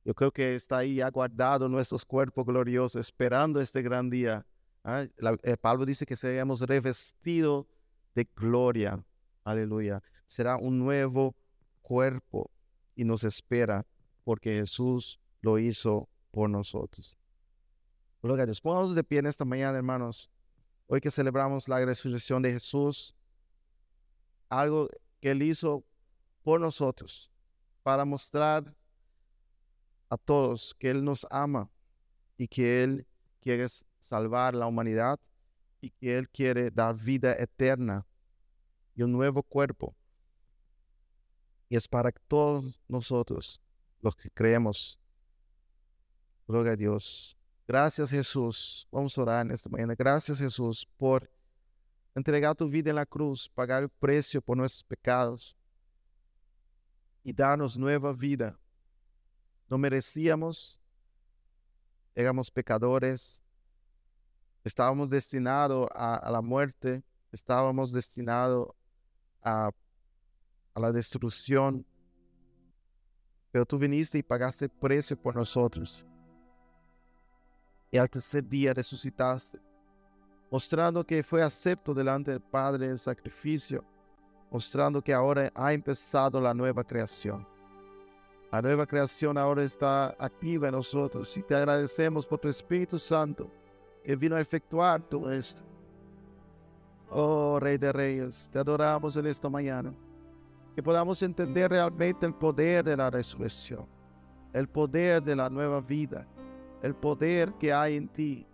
Yo 0.03 0.15
creo 0.15 0.31
que 0.31 0.55
está 0.55 0.79
ahí 0.79 1.01
aguardado 1.01 1.69
nuestros 1.69 2.05
cuerpos 2.05 2.45
gloriosos, 2.45 2.95
esperando 2.95 3.61
este 3.61 3.81
gran 3.81 4.09
día 4.09 4.45
Ah, 4.89 5.05
eh, 5.43 5.57
Pablo 5.57 5.85
dice 5.85 6.05
que 6.05 6.15
seamos 6.15 6.61
revestidos 6.61 7.65
de 8.15 8.25
gloria. 8.33 9.03
Aleluya. 9.43 10.01
Será 10.25 10.55
un 10.55 10.79
nuevo 10.79 11.35
cuerpo 11.81 12.49
y 12.95 13.03
nos 13.03 13.25
espera 13.25 13.85
porque 14.23 14.55
Jesús 14.55 15.19
lo 15.41 15.59
hizo 15.59 16.07
por 16.31 16.49
nosotros. 16.49 17.17
Gloria 18.21 18.43
a 18.43 18.45
Dios. 18.45 18.61
Pongamos 18.61 18.95
de 18.95 19.03
pie 19.03 19.19
en 19.19 19.25
esta 19.25 19.43
mañana, 19.43 19.77
hermanos. 19.77 20.31
Hoy 20.85 21.01
que 21.01 21.11
celebramos 21.11 21.67
la 21.67 21.83
resurrección 21.83 22.41
de 22.41 22.53
Jesús, 22.53 23.13
algo 24.47 24.87
que 25.19 25.31
Él 25.31 25.41
hizo 25.41 25.83
por 26.47 26.61
nosotros, 26.61 27.29
para 27.83 28.05
mostrar 28.05 28.73
a 30.09 30.15
todos 30.15 30.73
que 30.79 30.89
Él 30.89 31.03
nos 31.03 31.27
ama 31.29 31.69
y 32.37 32.47
que 32.47 32.85
Él 32.85 33.05
quiere 33.41 33.67
salvar 33.99 34.55
la 34.55 34.65
humanidad 34.65 35.19
y 35.81 35.89
que 35.89 36.17
Él 36.17 36.29
quiere 36.29 36.71
dar 36.71 36.95
vida 36.95 37.33
eterna 37.33 38.07
y 38.95 39.03
un 39.03 39.11
nuevo 39.11 39.43
cuerpo. 39.43 39.93
Y 41.67 41.75
es 41.75 41.85
para 41.85 42.13
todos 42.29 42.79
nosotros 42.87 43.59
los 43.99 44.15
que 44.15 44.31
creemos. 44.31 44.97
Gloria 46.47 46.71
a 46.71 46.77
Dios. 46.77 47.37
Gracias 47.67 48.09
Jesús. 48.09 48.87
Vamos 48.89 49.17
a 49.17 49.21
orar 49.21 49.45
en 49.45 49.51
esta 49.51 49.69
mañana. 49.69 49.95
Gracias 49.95 50.37
Jesús 50.37 50.87
por 50.95 51.29
entregar 52.15 52.55
tu 52.55 52.69
vida 52.69 52.91
en 52.91 52.95
la 52.95 53.05
cruz, 53.05 53.49
pagar 53.49 53.83
el 53.83 53.89
precio 53.89 54.41
por 54.41 54.55
nuestros 54.55 54.85
pecados 54.85 55.57
y 57.27 57.33
darnos 57.33 57.77
nueva 57.77 58.13
vida. 58.13 58.57
No 59.67 59.77
merecíamos, 59.77 60.79
éramos 62.15 62.49
pecadores, 62.49 63.43
estábamos 64.63 65.09
destinados 65.09 65.89
a, 65.93 66.31
la 66.31 66.41
muerte, 66.41 67.03
estábamos 67.33 67.91
destinados 67.91 68.69
a, 69.43 69.71
a 70.73 70.79
la 70.79 70.89
destrucción, 70.93 71.85
pero 73.51 73.65
tú 73.65 73.77
viniste 73.77 74.17
y 74.17 74.23
pagaste 74.23 74.69
precio 74.69 75.21
por 75.21 75.35
nosotros. 75.35 76.05
Y 77.91 77.97
al 77.97 78.09
tercer 78.09 78.47
día 78.47 78.73
resucitaste, 78.73 79.59
mostrando 80.49 81.05
que 81.05 81.21
fue 81.23 81.43
acepto 81.43 81.93
delante 81.93 82.31
del 82.31 82.41
Padre 82.41 82.87
el 82.87 82.99
sacrificio, 82.99 83.83
mostrando 84.51 85.01
que 85.01 85.13
ahora 85.13 85.51
ha 85.55 85.73
empezado 85.73 86.39
la 86.39 86.53
nueva 86.53 86.83
creación. 86.83 87.45
La 88.51 88.61
nueva 88.61 88.85
creación 88.85 89.37
ahora 89.37 89.63
está 89.63 90.15
activa 90.17 90.69
en 90.69 90.75
nosotros 90.75 91.35
y 91.35 91.43
te 91.43 91.53
agradecemos 91.53 92.25
por 92.25 92.39
tu 92.39 92.47
Espíritu 92.47 92.97
Santo 92.97 93.51
que 94.03 94.15
vino 94.15 94.37
a 94.37 94.41
efectuar 94.41 95.01
todo 95.01 95.29
esto. 95.31 95.61
Oh 97.09 97.59
Rey 97.59 97.77
de 97.77 97.91
Reyes, 97.91 98.49
te 98.51 98.59
adoramos 98.59 99.17
en 99.17 99.25
esta 99.25 99.49
mañana. 99.49 99.93
Que 100.75 100.83
podamos 100.83 101.21
entender 101.21 101.71
realmente 101.71 102.25
el 102.25 102.33
poder 102.33 102.85
de 102.85 102.95
la 102.95 103.09
resurrección, 103.09 103.85
el 104.53 104.67
poder 104.69 105.21
de 105.23 105.35
la 105.35 105.49
nueva 105.49 105.81
vida, 105.81 106.25
el 106.81 106.95
poder 106.95 107.51
que 107.53 107.73
hay 107.73 107.97
en 107.97 108.07
ti. 108.07 108.47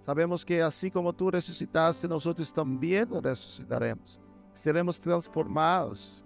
Sabemos 0.00 0.44
que 0.44 0.62
así 0.62 0.90
como 0.90 1.12
tú 1.12 1.30
resucitaste, 1.30 2.06
nosotros 2.06 2.52
también 2.52 3.08
resucitaremos. 3.22 4.20
Seremos 4.52 5.00
transformados 5.00 6.24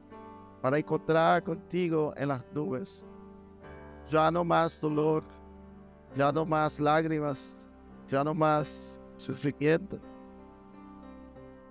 para 0.61 0.79
encontrar 0.79 1.43
contigo 1.43 2.15
en 2.17 2.29
las 2.29 2.43
nubes. 2.53 3.05
Ya 4.11 4.31
no 4.31 4.45
más 4.45 4.81
dolor, 4.81 5.23
ya 6.17 6.33
no 6.33 6.45
más 6.47 6.81
lágrimas, 6.81 7.57
ya 8.11 8.25
no 8.25 8.35
más 8.35 8.99
sufrimiento. 9.17 9.99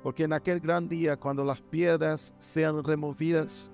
Porque 0.04 0.24
en 0.24 0.34
aquel 0.34 0.60
gran 0.60 0.88
día, 0.88 1.18
cuando 1.18 1.44
las 1.44 1.62
piedras 1.62 2.34
sean 2.38 2.84
removidas, 2.84 3.72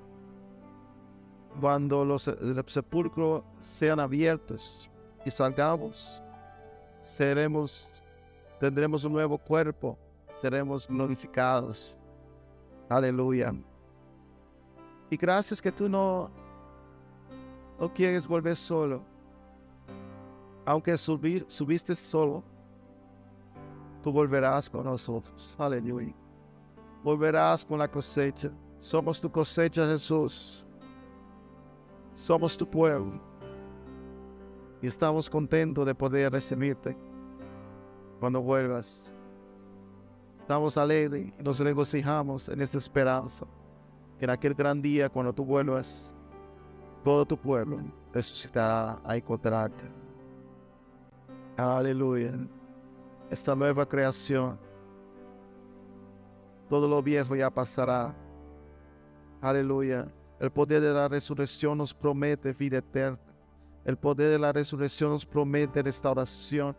cuando 1.60 2.06
los, 2.06 2.32
sepulcros 2.68 3.44
sean 3.60 4.00
abiertos 4.00 4.90
y 5.26 5.32
salgamos, 5.32 6.22
seremos, 7.02 7.90
tendremos 8.60 9.04
un 9.04 9.14
nuevo 9.14 9.38
cuerpo, 9.38 9.98
seremos 10.30 10.88
glorificados. 10.88 11.99
Aleluya. 12.90 13.54
Y 15.12 15.18
gracias 15.18 15.62
que 15.62 15.72
tú 15.72 15.88
no, 15.88 16.30
no 17.80 17.94
quieres 17.94 18.28
volver 18.28 18.56
solo. 18.56 19.04
Aunque 20.66 20.98
subiste 20.98 21.96
solo, 21.96 22.44
tú 24.04 24.12
volverás 24.12 24.70
con 24.70 24.84
nosotros. 24.84 25.56
Aleluya. 25.58 26.14
Volverás 27.04 27.64
con 27.64 27.80
la 27.80 27.88
cosecha. 27.88 28.52
Somos 28.80 29.22
tu 29.22 29.32
cosecha, 29.32 29.86
Jesús. 29.86 30.66
Somos 32.14 32.58
tu 32.58 32.70
pueblo. 32.70 33.20
Y 34.82 34.88
estamos 34.88 35.30
contentos 35.30 35.86
de 35.86 35.94
poder 35.94 36.32
recibirte 36.32 36.98
cuando 38.20 38.42
vuelvas. 38.42 39.14
Estamos 40.50 40.78
alegres 40.78 41.32
y 41.40 41.44
nos 41.44 41.60
regocijamos 41.60 42.50
en 42.50 42.60
esta 42.60 42.80
esperanza. 42.80 43.46
Que 44.18 44.26
en 44.26 44.32
aquel 44.32 44.56
gran 44.56 44.82
día, 44.82 45.08
cuando 45.08 45.32
tú 45.32 45.46
vuelvas, 45.46 46.12
todo 47.04 47.24
tu 47.24 47.38
pueblo 47.38 47.80
resucitará 48.12 49.00
a 49.06 49.16
encontrarte. 49.16 49.84
Aleluya 51.56 52.34
esta 53.30 53.54
nueva 53.54 53.88
creación. 53.88 54.58
Todo 56.68 56.88
lo 56.88 57.04
viejo 57.04 57.36
ya 57.36 57.52
pasará. 57.52 58.16
Aleluya. 59.42 60.12
El 60.40 60.50
poder 60.50 60.82
de 60.82 60.92
la 60.92 61.08
resurrección 61.08 61.78
nos 61.78 61.94
promete 61.94 62.54
vida 62.54 62.80
eterna. 62.80 63.20
El 63.86 63.98
poder 63.98 64.32
de 64.32 64.40
la 64.40 64.52
resurrección 64.52 65.12
nos 65.12 65.24
promete 65.24 65.84
restauración. 65.84 66.76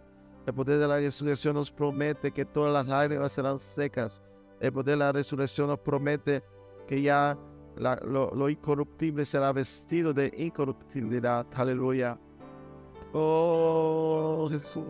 El 0.46 0.54
poder 0.54 0.78
de 0.78 0.88
la 0.88 0.96
resurrección 0.96 1.54
nos 1.54 1.70
promete 1.70 2.32
que 2.32 2.44
todas 2.44 2.72
las 2.72 2.86
lágrimas 2.86 3.32
serán 3.32 3.58
secas. 3.58 4.22
El 4.60 4.72
poder 4.72 4.92
de 4.92 4.96
la 4.96 5.12
resurrección 5.12 5.68
nos 5.68 5.78
promete 5.78 6.42
que 6.86 7.02
ya 7.02 7.38
lo, 7.76 8.30
lo, 8.34 8.48
incorruptible 8.48 9.24
será 9.24 9.52
vestido 9.52 10.12
de 10.12 10.32
incorruptibilidad. 10.36 11.46
Aleluya. 11.54 12.18
Oh 13.12 14.48
Jesús 14.50 14.84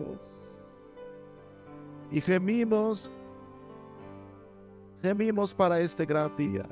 y 2.11 2.19
gemimos, 2.19 3.09
gemimos 5.01 5.53
para 5.53 5.79
este 5.79 6.05
gran 6.05 6.35
día. 6.35 6.65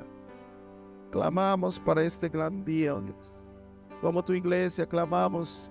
Clamamos 1.10 1.80
para 1.80 2.04
este 2.04 2.28
gran 2.28 2.64
día, 2.64 2.94
oh. 2.94 3.02
Como 4.00 4.22
tu 4.22 4.32
iglesia, 4.32 4.86
clamamos 4.86 5.70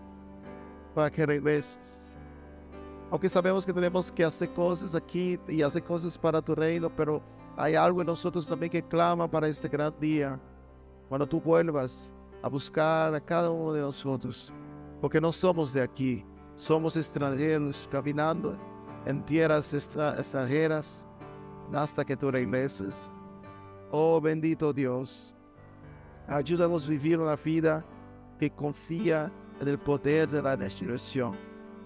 para 0.93 1.09
que 1.11 1.25
regreses. 1.25 2.08
Aunque 3.11 3.29
sabemos 3.29 3.65
que 3.65 3.73
tenemos 3.73 4.11
que 4.11 4.23
hacer 4.23 4.53
cosas 4.53 4.93
aquí 4.93 5.39
y 5.47 5.61
hacer 5.61 5.83
cosas 5.83 6.17
para 6.17 6.41
tu 6.41 6.53
reino, 6.53 6.89
pero 6.95 7.21
hay 7.57 7.75
algo 7.75 8.01
en 8.01 8.07
nosotros 8.07 8.47
también 8.47 8.71
que 8.71 8.83
clama 8.83 9.29
para 9.29 9.47
este 9.47 9.67
gran 9.67 9.93
día. 9.99 10.39
Cuando 11.07 11.27
tú 11.27 11.41
vuelvas 11.41 12.13
a 12.43 12.47
buscar 12.47 13.13
a 13.15 13.19
cada 13.19 13.49
uno 13.49 13.73
de 13.73 13.81
nosotros, 13.81 14.53
porque 15.01 15.19
no 15.19 15.31
somos 15.31 15.73
de 15.73 15.81
aquí, 15.81 16.23
somos 16.55 16.95
extranjeros 16.95 17.89
caminando 17.91 18.55
en 19.05 19.25
tierras 19.25 19.73
extranjeras 19.73 21.03
hasta 21.73 22.05
que 22.05 22.15
tú 22.15 22.29
regreses. 22.29 23.09
Oh 23.91 24.21
bendito 24.21 24.71
Dios, 24.71 25.33
ayúdanos 26.27 26.85
a 26.85 26.91
vivir 26.91 27.19
una 27.19 27.35
vida 27.35 27.83
que 28.39 28.51
confía 28.51 29.31
en 29.59 29.67
el 29.67 29.79
poder 29.79 30.29
de 30.29 30.41
la 30.43 30.55
resurrección, 30.55 31.35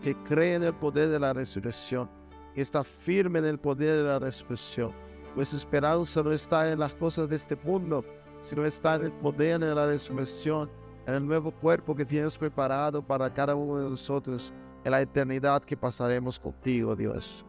que 0.04 0.16
cree 0.24 0.56
en 0.56 0.64
el 0.64 0.74
poder 0.74 1.10
de 1.10 1.20
la 1.20 1.32
resurrección, 1.34 2.10
que 2.54 2.62
está 2.62 2.84
firme 2.84 3.40
en 3.40 3.46
el 3.46 3.58
poder 3.58 3.98
de 3.98 4.04
la 4.04 4.20
resurrección. 4.20 4.92
Nuestra 5.36 5.58
esperanza 5.58 6.22
no 6.22 6.32
está 6.32 6.72
en 6.72 6.80
las 6.80 6.94
cosas 6.94 7.30
de 7.30 7.38
este 7.38 7.56
mundo, 7.56 8.04
sino 8.42 8.66
está 8.66 8.96
en 8.96 9.06
el 9.06 9.12
poder 9.14 9.62
de 9.62 9.74
la 9.74 9.88
resurrección, 9.88 10.70
en 11.08 11.16
el 11.16 11.26
nuevo 11.26 11.52
cuerpo 11.52 11.96
que 11.96 12.06
tienes 12.06 12.38
preparado 12.38 13.02
para 13.02 13.34
cada 13.34 13.56
uno 13.56 13.82
de 13.82 13.90
nosotros 13.90 14.54
en 14.84 14.92
la 14.92 15.02
eternidad 15.02 15.64
que 15.64 15.78
pasaremos 15.78 16.38
contigo, 16.38 16.96
Dios. 16.96 17.46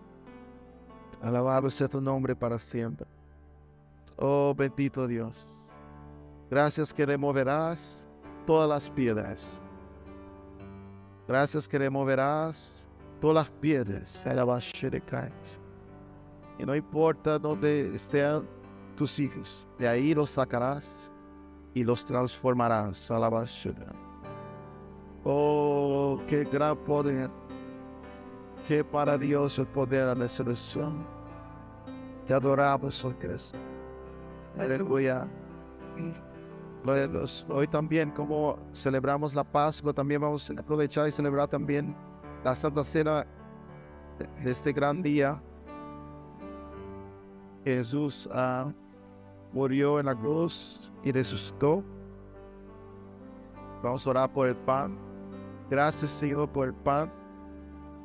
Alabado 1.20 1.68
sea 1.70 1.88
tu 1.88 2.00
nombre 2.00 2.36
para 2.36 2.58
siempre. 2.58 3.06
Oh 4.16 4.54
bendito 4.56 5.08
Dios. 5.08 5.46
Gracias 6.50 6.94
que 6.94 7.04
removerás 7.04 8.06
todas 8.46 8.68
las 8.68 8.88
piedras. 8.88 9.60
Gracias 11.26 11.66
que 11.66 11.78
removerás 11.78 12.86
todas 13.20 13.34
las 13.46 13.50
piedras. 13.50 14.24
Y 16.58 16.64
no 16.64 16.74
importa 16.76 17.38
dónde 17.38 17.94
estén 17.94 18.46
tus 18.96 19.18
hijos, 19.18 19.66
de 19.78 19.88
ahí 19.88 20.14
los 20.14 20.30
sacarás 20.30 21.10
y 21.72 21.82
los 21.82 22.04
transformarás. 22.04 23.10
Oh, 25.24 26.20
qué 26.28 26.44
gran 26.44 26.76
poder. 26.76 27.30
Qué 28.68 28.84
para 28.84 29.18
Dios 29.18 29.58
el 29.58 29.66
poder 29.66 30.00
de 30.00 30.06
la 30.06 30.14
resurrección. 30.14 31.06
Te 32.26 32.34
adoramos, 32.34 33.04
oh 33.04 33.14
Cristo. 33.18 33.58
Aleluya. 34.58 35.26
Hoy 37.48 37.66
también, 37.66 38.10
como 38.10 38.58
celebramos 38.72 39.34
la 39.34 39.42
Pascua, 39.42 39.94
también 39.94 40.20
vamos 40.20 40.50
a 40.50 40.52
aprovechar 40.52 41.08
y 41.08 41.12
celebrar 41.12 41.48
también 41.48 41.96
la 42.44 42.54
Santa 42.54 42.84
Cena 42.84 43.26
de 44.42 44.50
este 44.50 44.72
gran 44.72 45.02
día. 45.02 45.42
Jesús 47.64 48.28
ah, 48.32 48.70
murió 49.52 49.98
en 49.98 50.06
la 50.06 50.14
cruz 50.14 50.92
y 51.02 51.10
resucitó. 51.10 51.82
Vamos 53.82 54.06
a 54.06 54.10
orar 54.10 54.32
por 54.32 54.48
el 54.48 54.56
pan. 54.56 54.98
Gracias, 55.70 56.10
Señor, 56.10 56.50
por 56.50 56.68
el 56.68 56.74
pan 56.74 57.10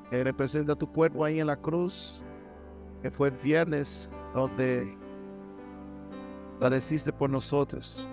que 0.09 0.23
representa 0.23 0.73
tu 0.73 0.89
cuerpo 0.91 1.25
ahí 1.25 1.41
en 1.41 1.47
la 1.47 1.57
cruz, 1.57 2.21
que 3.01 3.11
fue 3.11 3.27
el 3.27 3.35
viernes 3.35 4.09
donde 4.33 4.97
padeciste 6.59 7.11
por 7.11 7.29
nosotros, 7.29 8.07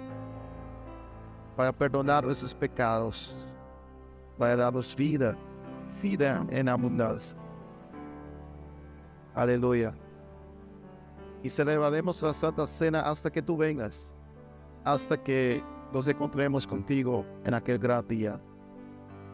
para 1.57 1.73
perdonar 1.73 2.25
nuestros 2.25 2.55
pecados. 2.55 3.37
para 4.39 4.55
darnos 4.55 4.95
vida, 4.95 5.35
vida 6.03 6.45
en 6.51 6.69
abundancia. 6.69 7.39
Aleluya. 9.35 9.95
Y 11.43 11.49
celebraremos 11.49 12.21
la 12.21 12.35
Santa 12.35 12.67
Cena 12.67 13.01
hasta 13.01 13.31
que 13.31 13.41
tú 13.41 13.57
vengas, 13.57 14.13
hasta 14.85 15.17
que 15.17 15.63
nos 15.93 16.07
encontremos 16.07 16.67
contigo 16.67 17.25
en 17.45 17.55
aquel 17.55 17.79
gran 17.79 18.07
día. 18.07 18.39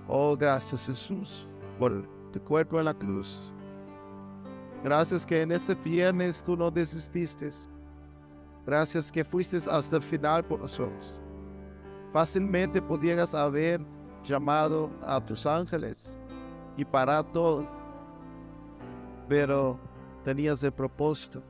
Oh, 0.07 0.37
gracias 0.37 0.87
Jesús 0.87 1.47
por 1.81 2.07
tu 2.33 2.41
cuerpo 2.41 2.79
en 2.79 2.85
la 2.85 2.95
cruz. 2.95 3.53
Gracias 4.85 5.27
que 5.27 5.43
en 5.43 5.51
ese 5.53 5.75
viernes 5.75 6.43
tú 6.43 6.57
no 6.57 6.71
desististe. 6.71 7.51
Gracias 8.65 9.11
que 9.11 9.25
fuiste 9.25 9.59
hasta 9.69 9.97
el 9.97 10.03
final 10.03 10.45
por 10.45 10.61
nosotros. 10.61 11.22
Fácilmente 12.13 12.83
podías 12.83 13.35
haber 13.35 13.81
llamado 14.23 14.91
a 15.07 15.19
tus 15.25 15.47
ángeles 15.47 16.19
y 16.77 16.85
parar 16.85 17.25
todo. 17.33 17.67
Pero 19.29 19.79
tenías 20.23 20.63
el 20.63 20.73
propósito. 20.73 21.43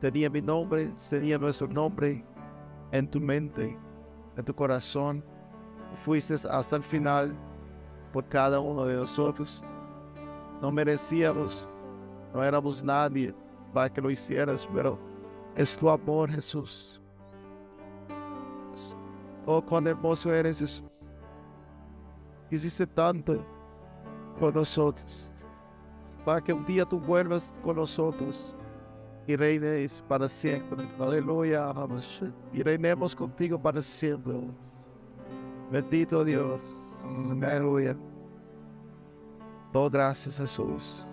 Tenía 0.00 0.30
mi 0.30 0.40
nombre, 0.40 0.90
tenía 1.10 1.36
nuestro 1.36 1.68
nombre 1.68 2.24
en 2.92 3.10
tu 3.10 3.20
mente, 3.20 3.78
en 4.36 4.44
tu 4.44 4.54
corazón. 4.54 5.22
Fuiste 6.04 6.34
hasta 6.48 6.76
el 6.76 6.82
final 6.82 7.34
por 8.12 8.26
cada 8.26 8.58
uno 8.58 8.86
de 8.86 8.96
nosotros. 8.96 9.62
No 10.62 10.70
merecíamos, 10.70 11.68
no 12.32 12.42
éramos 12.42 12.82
nadie 12.82 13.34
para 13.74 13.92
que 13.92 14.00
lo 14.00 14.10
hicieras, 14.10 14.66
pero 14.72 14.98
es 15.56 15.76
tu 15.76 15.90
amor, 15.90 16.30
Jesús. 16.30 16.99
Oh, 19.52 19.60
cuán 19.60 19.84
hermoso 19.88 20.32
eres. 20.32 20.80
Hiciste 22.52 22.86
tanto 22.86 23.44
por 24.38 24.54
nosotros, 24.54 25.28
para 26.24 26.40
que 26.40 26.52
un 26.52 26.64
día 26.64 26.84
tú 26.84 27.00
vuelvas 27.00 27.52
con 27.60 27.74
nosotros 27.74 28.54
y 29.26 29.34
reines 29.34 30.04
para 30.06 30.28
siempre. 30.28 30.88
Aleluya. 31.00 31.74
Y 32.52 32.62
reinemos 32.62 33.16
contigo 33.16 33.60
para 33.60 33.82
siempre. 33.82 34.34
Bendito 35.72 36.24
Dios. 36.24 36.60
Aleluya. 37.42 37.96
Oh, 39.74 39.90
gracias 39.90 40.36
Jesús. 40.36 41.08